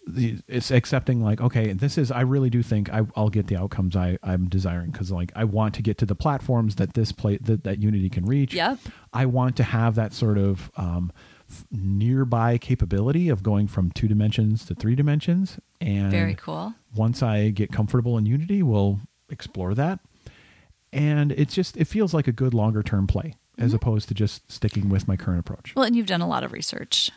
[0.07, 3.57] the it's accepting like okay this is i really do think I, i'll get the
[3.57, 7.12] outcomes I, i'm desiring because like i want to get to the platforms that this
[7.12, 8.55] play that, that unity can reach.
[8.55, 8.79] Yep.
[9.12, 11.12] i want to have that sort of um,
[11.70, 16.74] nearby capability of going from two dimensions to three dimensions and Very cool.
[16.94, 20.00] once I get comfortable in Unity, we'll explore that.
[20.92, 23.64] And it's just it feels like a good longer term play Mm-hmm.
[23.66, 25.74] as opposed to just sticking with my current approach.
[25.76, 27.10] Well, and you've done a lot of research.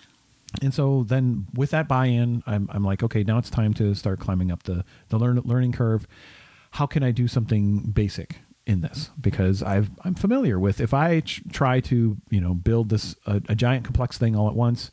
[0.61, 4.19] And so then with that buy-in, I'm I'm like, okay, now it's time to start
[4.19, 6.05] climbing up the the learn, learning curve.
[6.71, 9.10] How can I do something basic in this?
[9.19, 13.41] Because I've I'm familiar with if I ch- try to you know build this a,
[13.49, 14.91] a giant complex thing all at once,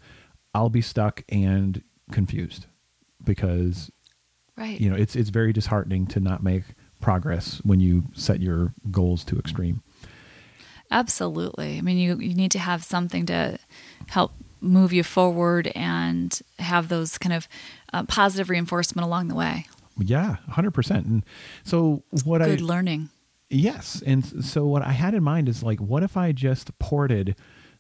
[0.55, 2.67] I'll be stuck and confused
[3.25, 3.91] because
[4.57, 4.79] Right.
[4.81, 6.65] you know it's it's very disheartening to not make
[7.01, 9.83] progress when you set your goals to extreme
[10.91, 11.79] Absolutely.
[11.79, 13.59] I mean, you you need to have something to
[14.09, 17.49] help move you forward and have those kind of
[17.93, 19.67] uh, positive reinforcement along the way.
[19.99, 21.25] yeah 100% and
[21.65, 23.09] so what Good i Good learning.
[23.51, 27.35] Yes and so what i had in mind is like what if i just ported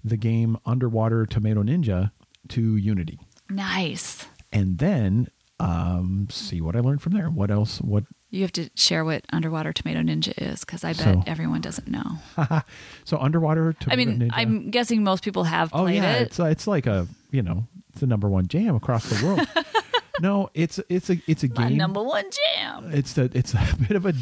[0.04, 2.10] the game underwater tomato ninja
[2.48, 4.26] to unity Nice.
[4.52, 5.28] and then
[5.60, 9.24] um see what i learned from there what else what You have to share what
[9.32, 12.18] Underwater Tomato Ninja is because I bet So- everyone doesn't know.
[13.04, 16.22] so underwater tomato I mean, ninja I'm guessing most people have Oh played yeah, it.
[16.30, 19.42] it's uh, it's like a you know it's the number one jam across the world.
[20.22, 21.76] no, it's it's a it's a My game.
[21.78, 22.92] number one jam.
[22.94, 24.14] It's a it's a bit of a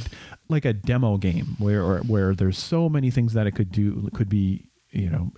[0.49, 4.29] like a demo game where where there's so many things that it could do could
[4.29, 5.31] be you know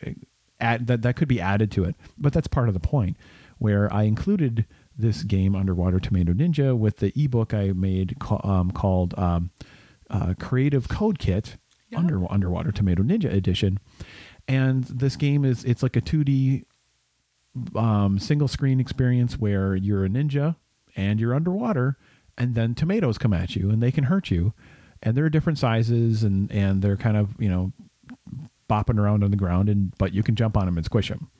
[0.60, 1.96] add that that could be added to it.
[2.18, 3.16] But that's part of the point
[3.58, 8.70] where I included this game Underwater Tomato Ninja with the ebook I made ca- um,
[8.70, 9.50] called um,
[10.10, 11.56] uh, Creative Code Kit
[11.88, 11.98] Yeah.
[11.98, 13.78] Under Underwater Tomato Ninja Edition.
[14.48, 16.64] And this game is it's like a 2D
[17.74, 20.56] um, single screen experience where you're a ninja
[20.96, 21.96] and you're underwater,
[22.36, 24.52] and then tomatoes come at you and they can hurt you,
[25.02, 27.72] and they're different sizes and and they're kind of you know
[28.68, 31.30] bopping around on the ground, and but you can jump on them and squish them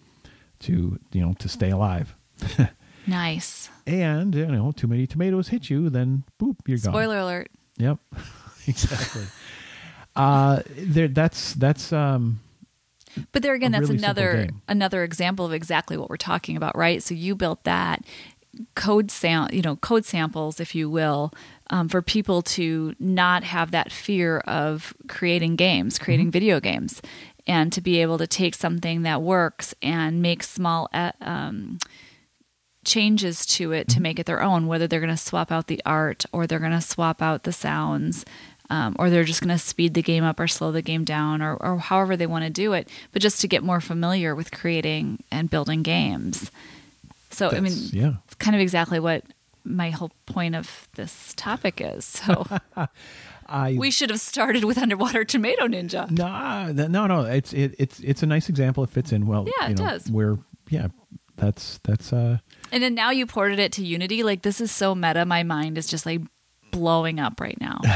[0.61, 2.15] to you know to stay alive.
[3.07, 3.71] Nice.
[3.87, 6.93] And you know, too many tomatoes hit you, then boop, you're gone.
[6.93, 7.51] Spoiler alert.
[7.79, 7.99] Yep,
[8.67, 9.25] exactly.
[10.17, 11.09] uh, there.
[11.09, 12.41] That's that's um.
[13.33, 17.03] But there again, that's really another another example of exactly what we're talking about, right?
[17.03, 18.05] So you built that
[18.75, 21.33] code sam you know code samples, if you will,
[21.71, 26.33] um, for people to not have that fear of creating games, creating Mm-hmm.
[26.33, 27.01] video games,
[27.47, 30.89] and to be able to take something that works and make small.
[31.21, 31.79] Um,
[32.85, 33.95] changes to it Mm-hmm.
[33.97, 36.59] to make it their own whether they're going to swap out the art or they're
[36.59, 38.25] going to swap out the sounds
[38.71, 41.43] um, or they're just going to speed the game up or slow the game down
[41.43, 44.51] or, or however they want to do it but just to get more familiar with
[44.51, 46.51] creating and building games
[47.29, 48.13] so i mean yeah.
[48.25, 49.25] it's kind of exactly what
[49.71, 52.05] my whole point of this topic is.
[52.05, 52.47] So
[53.47, 56.11] I we should have started with underwater tomato ninja.
[56.11, 58.85] no no no it's it, it's it's a nice example.
[58.85, 59.47] It fits in well.
[59.47, 60.11] Yeah, you it know, does.
[60.11, 60.89] Where yeah,
[61.37, 62.39] that's that's uh
[62.73, 64.23] And then now you ported it to Unity.
[64.23, 65.25] Like this is so meta.
[65.25, 66.21] My mind is just like
[66.71, 67.81] blowing up right now.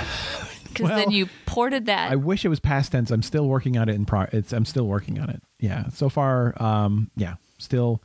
[0.75, 2.11] Because Well, then you ported that.
[2.11, 3.13] I wish it was past tense.
[3.13, 4.23] I'm still working on it in pro.
[4.33, 5.41] It's I'm still working on it.
[5.61, 5.89] Yeah.
[5.91, 7.35] So far, um, yeah.
[7.59, 8.03] Still,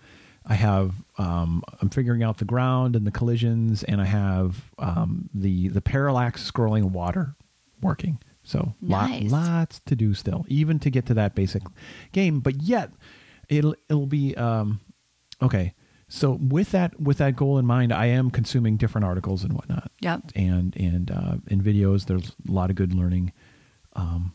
[0.49, 0.95] I have.
[1.17, 5.81] Um, I'm figuring out the ground and the collisions, and I have um, the the
[5.81, 7.35] parallax scrolling water
[7.81, 8.19] working.
[8.43, 9.31] So Nice.
[9.31, 11.61] lot, lots to do still, even to get to that basic
[12.11, 12.39] game.
[12.39, 12.91] But yet,
[13.47, 14.81] it'll it'll be um,
[15.41, 15.75] okay.
[16.07, 19.91] So with that with that goal in mind, I am consuming different articles and whatnot
[20.01, 20.21] yep.
[20.35, 23.31] and and uh, in videos there's a lot of good learning
[23.93, 24.33] um,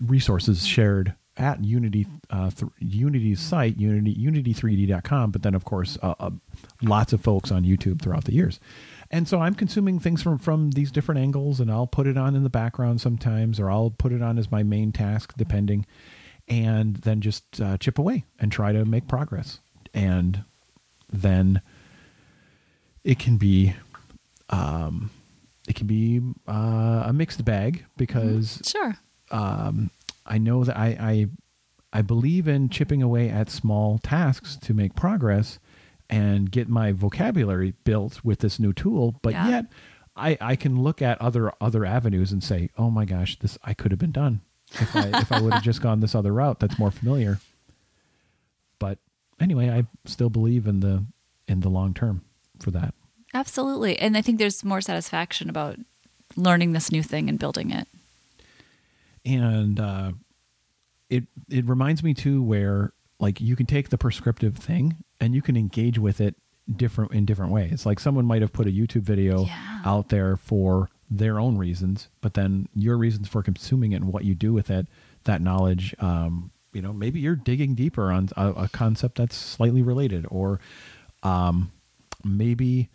[0.00, 6.14] resources shared at unity uh, th- unity's site unity unity3d.com but then of course uh,
[6.20, 6.30] uh,
[6.82, 8.58] lots of folks on youtube throughout the years
[9.10, 12.34] and so i'm consuming things from from these different angles and i'll put it on
[12.34, 15.86] in the background sometimes or i'll put it on as my main task depending
[16.48, 19.60] and then just uh, chip away and try to make progress
[19.94, 20.42] and
[21.12, 21.60] then
[23.04, 23.74] it can be
[24.50, 25.10] um,
[25.68, 28.96] it can be uh, a mixed bag because Sure.
[29.30, 29.90] um,
[30.28, 31.26] I know that I, I
[31.92, 35.58] I believe in chipping away at small tasks to make progress
[36.10, 39.18] and get my vocabulary built with this new tool.
[39.22, 39.48] But Yeah.
[39.48, 39.64] yet,
[40.16, 43.72] I, I can look at other other avenues and say, oh my gosh, this I
[43.74, 44.40] could have been done
[44.72, 47.38] if I if I would have just gone this other route that's more familiar.
[48.78, 48.98] But
[49.40, 51.04] anyway, I still believe in the
[51.46, 52.22] in the long term
[52.58, 52.94] for that.
[53.34, 53.98] Absolutely.
[53.98, 55.76] And I think there's more satisfaction about
[56.36, 57.86] learning this new thing and building it.
[59.28, 60.12] And uh,
[61.10, 65.42] it it reminds me too where like you can take the prescriptive thing and you
[65.42, 66.36] can engage with it
[66.76, 67.84] different in different ways.
[67.86, 69.82] Like someone might have put a YouTube video Yeah.
[69.84, 74.24] out there for their own reasons, but then your reasons for consuming it and what
[74.24, 74.86] you do with it,
[75.24, 79.80] that knowledge, um, you know, maybe you're digging deeper on a, a concept that's slightly
[79.82, 80.60] related, or
[81.22, 81.72] um,
[82.22, 82.90] maybe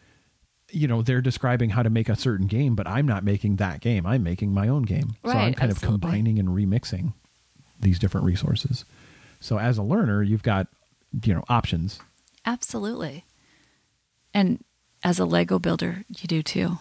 [0.73, 3.79] you know they're describing how to make a certain game but i'm not making that
[3.79, 5.95] game i'm making my own game so i'm kind absolutely.
[5.95, 7.13] of combining and remixing
[7.79, 8.83] these different resources
[9.39, 10.67] so as a learner you've got
[11.23, 11.99] you know options
[12.45, 13.25] Absolutely.
[14.33, 14.63] And
[15.03, 16.77] as a Lego builder, you do too.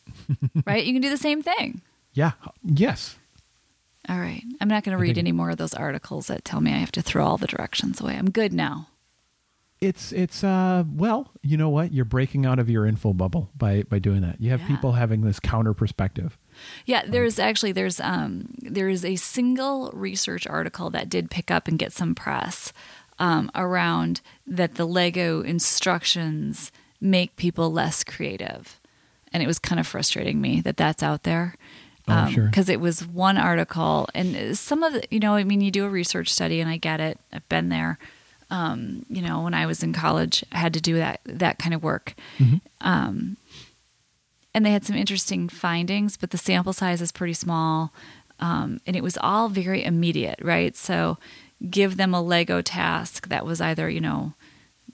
[0.66, 0.84] right?
[0.84, 1.80] You can do the same thing.
[2.12, 2.32] yeah
[2.64, 3.16] yes
[4.08, 4.42] All right.
[4.60, 6.92] I'm not going to read any more of those articles that tell me I have
[6.92, 8.16] to throw all the directions away.
[8.16, 8.88] I'm good now.
[9.82, 13.82] It's it's uh well you know what you're breaking out of your info bubble by
[13.82, 14.68] by doing that you have Yeah.
[14.68, 16.38] people having this counter perspective
[16.86, 21.66] Yeah, there's actually there's um there is a single research article that did pick up
[21.68, 22.72] and get some press
[23.18, 28.80] um, around that the Lego instructions make people less creative,
[29.32, 31.54] and it was kind of frustrating me that that's out there.
[32.08, 32.46] Oh, sure.
[32.46, 35.84] Because it was one article, and some of the, you know, I mean, you do
[35.84, 37.18] a research study, and I get it.
[37.32, 37.98] I've been there.
[38.52, 41.72] Um, you know, when I was in college, I had to do that that kind
[41.74, 42.14] of work
[42.80, 43.36] Um,
[44.54, 47.92] and they had some interesting findings, but the sample size is pretty small.
[48.40, 50.76] Um, and it was all very immediate, right?
[50.76, 51.16] So
[51.70, 54.34] give them a Lego task that was either, you know,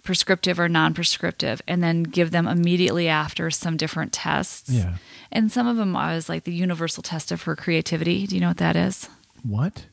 [0.05, 4.71] prescriptive or non prescriptive, and then give them immediately after some different tests.
[4.71, 4.97] Yeah.
[5.33, 8.27] And some of them I was like the universal test of her creativity.
[8.27, 9.09] Do you know what that is?
[9.43, 9.87] what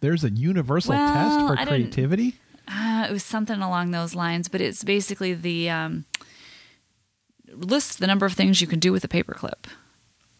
[0.00, 2.34] there's a universal Well, test for creativity
[2.68, 6.04] Uh, it was something along those lines, but it's basically the um,
[7.52, 9.66] list the number of things you can do with a paperclip.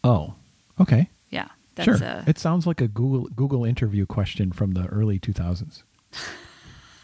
[0.05, 0.35] oh
[0.81, 4.87] okay Yeah, that's sure a, it sounds like a google google interview question from the
[4.87, 5.83] early 2000s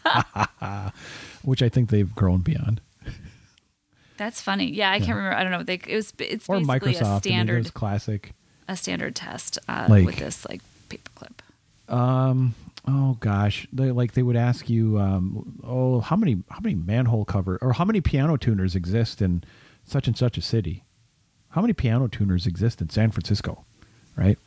[1.43, 2.81] which i think they've grown beyond
[4.17, 4.71] That's funny.
[4.71, 5.05] Yeah, I Yeah.
[5.05, 5.35] can't remember.
[5.37, 5.63] I don't know.
[5.63, 8.33] They, it was it's or basically microsoft a I mean, standard classic
[8.67, 11.39] a standard test uh, Like- with this like paperclip.
[11.93, 12.53] um
[12.87, 13.67] oh gosh.
[13.71, 17.73] They like they would ask you um oh how many how many manhole cover or
[17.73, 19.43] how many piano tuners exist in
[19.83, 20.83] such and such a city?
[21.49, 23.65] How many piano tuners exist in san francisco?
[24.15, 24.37] Right?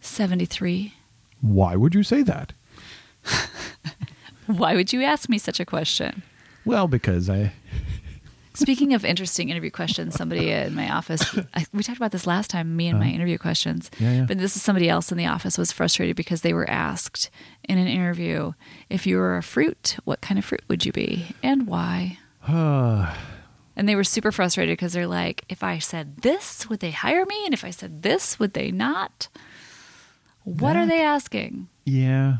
[0.00, 0.94] Seventy three.
[1.40, 2.52] why would you say that?
[4.46, 6.22] Why would you ask me such a question?
[6.66, 7.52] well because i
[8.54, 11.22] Speaking of interesting interview questions, somebody in my office,
[11.54, 13.14] I, we talked about this last time, me and my Uh-huh.
[13.14, 13.90] interview questions.
[13.98, 14.24] Yeah, yeah.
[14.26, 17.30] But this is somebody else in the office was frustrated because they were asked
[17.68, 18.52] in an interview,
[18.88, 22.18] if you were a fruit, what kind of fruit would you be and why?
[23.76, 27.26] And they were super frustrated because they're like, if I said this, would they hire
[27.26, 27.44] me?
[27.44, 29.26] And if I said this, would they not?
[30.44, 31.66] What are they asking?
[31.84, 32.36] Yeah,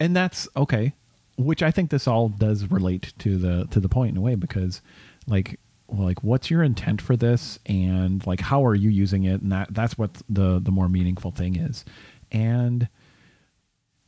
[0.00, 0.92] and that's okay.
[1.38, 4.34] Which I think this all does relate to the to the point in a way
[4.34, 4.82] because,
[5.26, 5.58] like,
[5.88, 7.58] like what's your intent for this?
[7.66, 9.40] And like how are you using it?
[9.42, 11.84] And that that's what the the more meaningful thing is.
[12.32, 12.88] And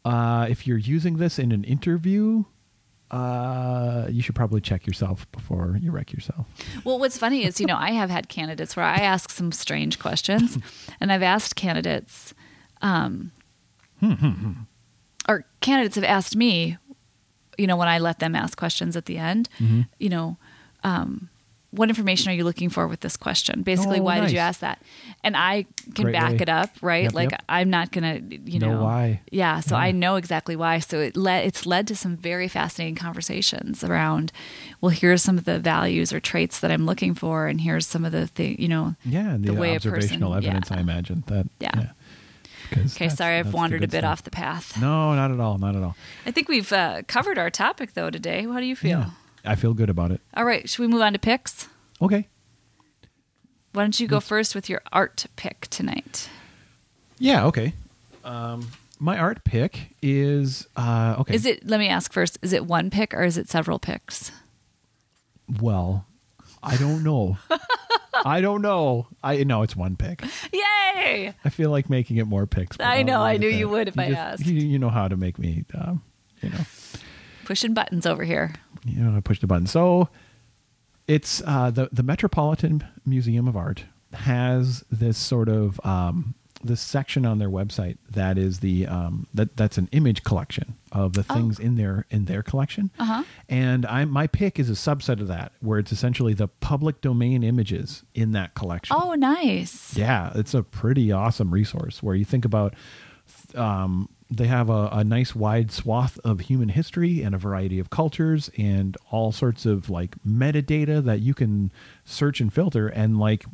[0.05, 2.45] uh if you're using this in an interview
[3.11, 6.47] uh you should probably check yourself before you wreck yourself.
[6.85, 9.99] Well, what's funny is, you know, I have had candidates where I ask some strange
[9.99, 10.59] questions,
[11.01, 12.35] and I've asked candidates,
[12.83, 13.33] um,
[15.29, 16.77] or candidates have asked me,
[17.57, 19.83] you know, when I let them ask questions at the end, Mm-hmm.
[19.99, 20.37] you know,
[20.89, 21.29] um,
[21.71, 23.63] what information are you looking for with this question?
[23.63, 24.81] Basically, Oh, why did you ask that?
[25.23, 26.39] And I can Great back way.
[26.41, 27.03] it up, right?
[27.05, 27.43] Yep, like yep.
[27.47, 29.21] I'm not gonna, you Know know, why.
[29.31, 29.83] Yeah, so Yeah.
[29.83, 30.79] I know exactly why.
[30.79, 34.33] So it led it's led to some very fascinating conversations around.
[34.81, 38.05] Well, here's some of the values or traits that I'm looking for, and here's some
[38.07, 38.95] of the thing, you know.
[39.05, 40.77] yeah the, The way a person- evidence yeah.
[40.79, 41.91] i imagine that Yeah.
[42.73, 44.13] Okay, sorry, I've wandered a bit stuff.
[44.13, 44.81] off the path.
[44.81, 48.09] no not at all not at all I think we've uh, covered our topic though
[48.11, 48.43] today.
[48.45, 49.13] How do you feel?
[49.49, 51.67] I feel good about it All right, should we move on to picks?
[52.03, 52.29] okay
[53.73, 56.29] Why don't you go first with your art pick tonight?
[57.19, 57.73] Yeah, okay.
[58.25, 58.71] Um,
[59.01, 61.35] my art pick is uh, okay.
[61.35, 61.67] Is it?
[61.67, 62.39] Let me ask first.
[62.43, 64.31] Is it one pick or is it several picks?
[65.61, 66.07] well?
[66.63, 67.39] I don't know.
[68.25, 69.07] I don't know.
[69.23, 70.23] I know it's one pick.
[70.53, 71.33] Yay!
[71.45, 72.77] I feel like making it more picks.
[72.81, 74.47] I know, I knew you would if I just- asked.
[74.47, 75.65] You, you know how to make me.
[75.75, 76.03] Um,
[76.43, 76.61] you know,
[77.45, 78.55] Pushing buttons over here.
[78.89, 79.67] You know, I push the button.
[79.67, 80.09] So
[81.07, 87.25] it's uh, the the Metropolitan Museum of Art has this sort of um, this section
[87.25, 91.59] on their website that is the um, that that's an image collection of the things
[91.59, 92.91] in their in their collection.
[92.99, 93.23] Uh-huh.
[93.49, 97.43] And I my pick is a subset of that, where it's essentially the public domain
[97.43, 98.97] images in that collection.
[98.99, 99.97] Oh, nice.
[99.97, 102.75] Yeah, it's a pretty awesome resource where you think about
[103.55, 107.89] um, they have a, a nice wide swath of human history and a variety of
[107.91, 111.73] cultures and all sorts of like metadata that you can
[112.05, 113.45] search and filter and like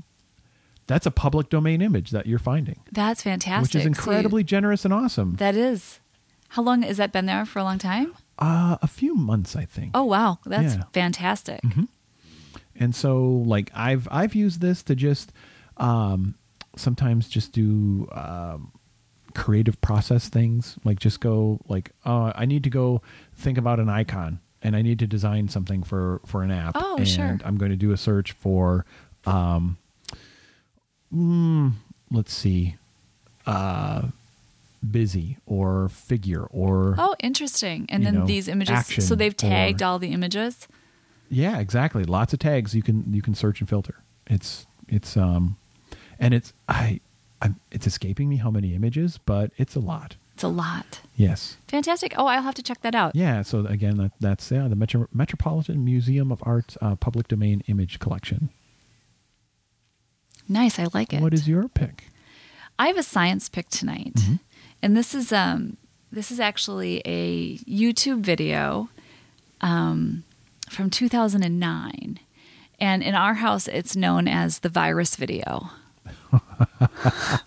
[0.87, 3.63] that's a public domain image that you're finding That's fantastic.
[3.63, 6.01] which is So incredibly generous and awesome that is.
[6.49, 8.15] How long has that been there for a long time?
[8.39, 10.83] uh, a few months i think Oh wow, that's Yeah.
[10.93, 11.61] fantastic.
[12.75, 15.33] and so like i've i've used this to just
[15.77, 16.35] um
[16.77, 18.73] sometimes just do um
[19.35, 23.03] creative process things like just go like uh i need to go
[23.35, 26.97] think about an icon and i need to design something for for an app Oh,
[26.97, 27.39] and sure.
[27.45, 28.85] i'm going to do a search for
[29.27, 29.77] um
[31.15, 31.73] mm,
[32.11, 32.77] let's see
[33.47, 34.09] uh
[34.91, 37.87] busy or figure or Oh, interesting.
[37.89, 39.07] And then know, these images.
[39.07, 40.69] so they've tagged or- all the images.
[41.31, 42.05] Yeah, exactly.
[42.05, 43.97] Lots of tags you can you can search and filter.
[44.27, 45.57] It's it's um
[46.19, 47.01] and it's I
[47.43, 50.17] I'm, it's escaping me how many images, but it's a lot.
[50.35, 51.01] It's a lot.
[51.17, 51.59] Yes.
[51.69, 52.15] Fantastic.
[52.17, 53.15] Oh, I'll have to check that out.
[53.15, 57.63] Yeah, so again that, that's yeah, the Metro, Metropolitan Museum of Art uh, public domain
[57.69, 58.49] image collection.
[60.49, 60.79] Nice.
[60.79, 61.23] I like it.
[61.23, 62.05] What is your pick?
[62.79, 64.35] I have a science pick tonight, Mm-hmm.
[64.83, 65.77] and this is um
[66.11, 68.89] this is actually a YouTube video
[69.61, 70.25] um,
[70.69, 72.19] from 2009,
[72.81, 75.71] and in our house it's known as the virus video.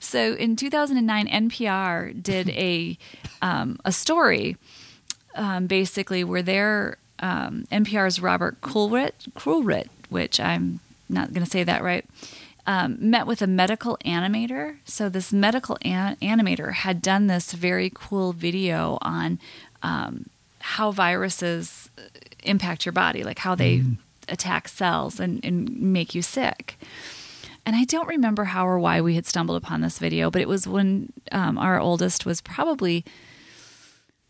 [0.00, 2.98] so in 2009, NPR did a
[3.42, 4.56] um, a story
[5.34, 11.64] um, basically where their um, NPR's Robert Coolrit, Coolrit, which I'm not going to say
[11.64, 12.04] that right,
[12.66, 14.78] um, met with a medical animator.
[14.84, 19.38] So this medical an- animator had done this very cool video on
[19.82, 20.30] um,
[20.60, 21.90] how viruses
[22.42, 23.82] impact your body, like how they
[24.28, 26.78] attack cells and, and make you sick.
[27.66, 30.48] And I don't remember how or why we had stumbled upon this video, but it
[30.48, 33.04] was when um, our oldest was probably,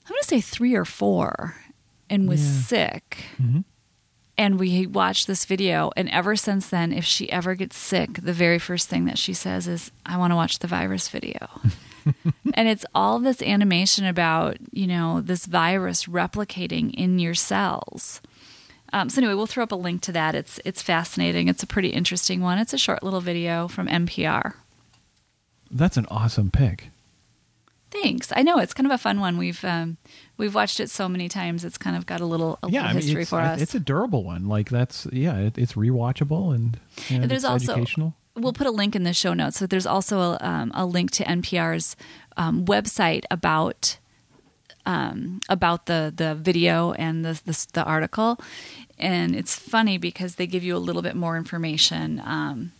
[0.07, 1.57] I'm going to say three or four,
[2.09, 2.63] and was Yeah.
[2.63, 3.25] sick.
[3.43, 3.61] Mm-hmm.
[4.37, 8.33] And we watched this video, and ever since then, if she ever gets sick, the
[8.33, 11.49] very first thing that she says is, I want to watch the virus video.
[12.55, 18.21] and it's all this animation about, you know, this virus replicating in your cells.
[18.95, 20.37] Um, so anyway, we'll throw up a link to that.
[20.37, 21.49] It's it's fascinating.
[21.49, 22.59] It's a pretty interesting one.
[22.59, 24.55] It's a short little video from NPR.
[25.69, 26.91] That's an awesome pick.
[27.91, 28.33] Thanks.
[28.37, 29.37] I know it's kind of a fun one.
[29.37, 29.97] We've um,
[30.37, 31.65] we've watched it so many times.
[31.65, 33.61] It's kind of got a little a yeah, little I mean, history for us.
[33.61, 34.47] it's a durable one.
[34.47, 36.79] Like that's yeah, it, it's rewatchable and,
[37.11, 38.15] and there's it's also educational.
[38.37, 39.59] we'll put a link in the show notes.
[39.59, 41.97] So there's also a, um, a link to NPR's
[42.37, 43.99] um, website about
[44.87, 48.39] um, about the the video and the, the the article,
[48.99, 52.73] and it's funny because they give you a little bit more information um,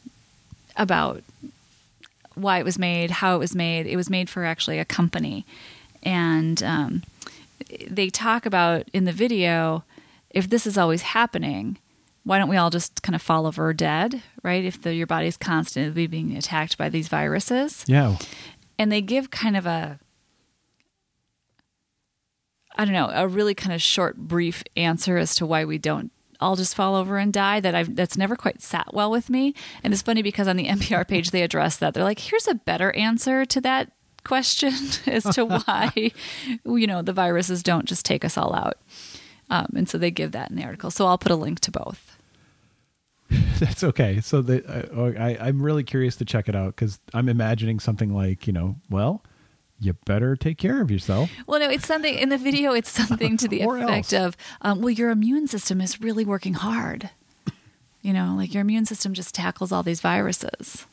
[0.77, 1.23] about
[2.35, 3.87] why it was made, how it was made.
[3.87, 5.45] It was made for actually a company,
[6.03, 7.03] and um,
[7.89, 9.85] they talk about in the video
[10.31, 11.79] if this is always happening
[12.25, 14.65] why don't we all just kind of fall over dead, right?
[14.65, 17.85] If the, your body's constantly being attacked by these viruses.
[17.87, 18.17] Yeah.
[18.79, 19.99] And they give kind of a,
[22.77, 26.11] I don't know, a really kind of short, brief answer as to why we don't
[26.41, 29.55] all just fall over and die that I've that's never quite sat well with me.
[29.83, 31.95] And it's funny because on the NPR page they address that.
[31.95, 33.93] They're like, here's a better answer to that
[34.25, 34.73] question
[35.07, 35.93] as to why
[36.65, 38.79] you know the viruses don't just take us all out.
[39.51, 40.91] Um, and so they give that in the article.
[40.91, 42.17] So I'll put a link to both.
[43.59, 44.21] That's okay.
[44.21, 48.15] So the, uh, I, I'm really curious to check it out because I'm imagining something
[48.15, 49.23] like, you know, well,
[49.85, 51.31] you better take care of yourself.
[51.47, 52.73] Well, no, it's something in the video.
[52.73, 54.13] It's something to the effect else.
[54.13, 57.11] of, um, well, your immune system is really working hard.
[58.03, 60.85] You know, like your immune system just tackles all these viruses.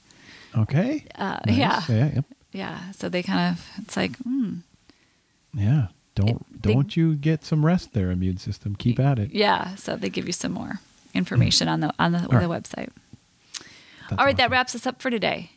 [0.57, 1.05] Okay.
[1.15, 1.57] Uh, Nice.
[1.57, 2.11] Yeah, Yeah.
[2.13, 2.21] Yeah.
[2.51, 2.91] yeah.
[2.91, 4.55] So they kind of, it's like, hmm,
[5.53, 5.87] yeah.
[6.15, 8.75] Don't It- they- don't you get some rest there, immune system.
[8.75, 9.31] Keep at it.
[9.31, 9.75] yeah.
[9.75, 10.79] So they give you some more
[11.13, 12.47] information on the on the, the right.
[12.47, 12.89] website.
[14.09, 15.51] That's All right, that wraps us up for today.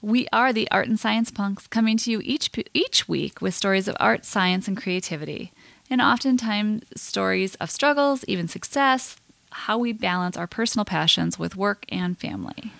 [0.00, 3.88] We are the Art and Science Punks, coming to you each each week with stories
[3.88, 5.52] of art, science, and creativity,
[5.90, 9.16] and oftentimes stories of struggles, even success,
[9.50, 12.72] how we balance our personal passions with work and family.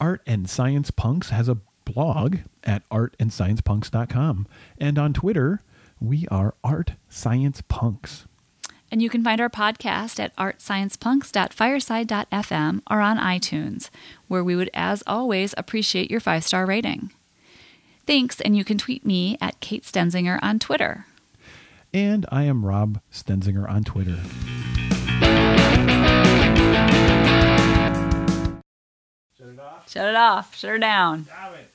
[0.00, 4.46] Art and Science Punks has a blog at artandsciencepunks.com.
[4.78, 5.62] And on Twitter,
[6.00, 8.26] we are Art Science Punks.
[8.90, 13.90] And you can find our podcast at artsciencepunks.fireside.fm or on iTunes,
[14.28, 17.10] where we would, as always, appreciate your five star rating.
[18.06, 21.04] Thanks, and you can tweet me at Kate Stenzinger on Twitter.
[21.92, 24.16] And I am Rob Stenzinger on Twitter.
[29.88, 31.26] Shut it off, shut her down.
[31.28, 31.67] Damn it.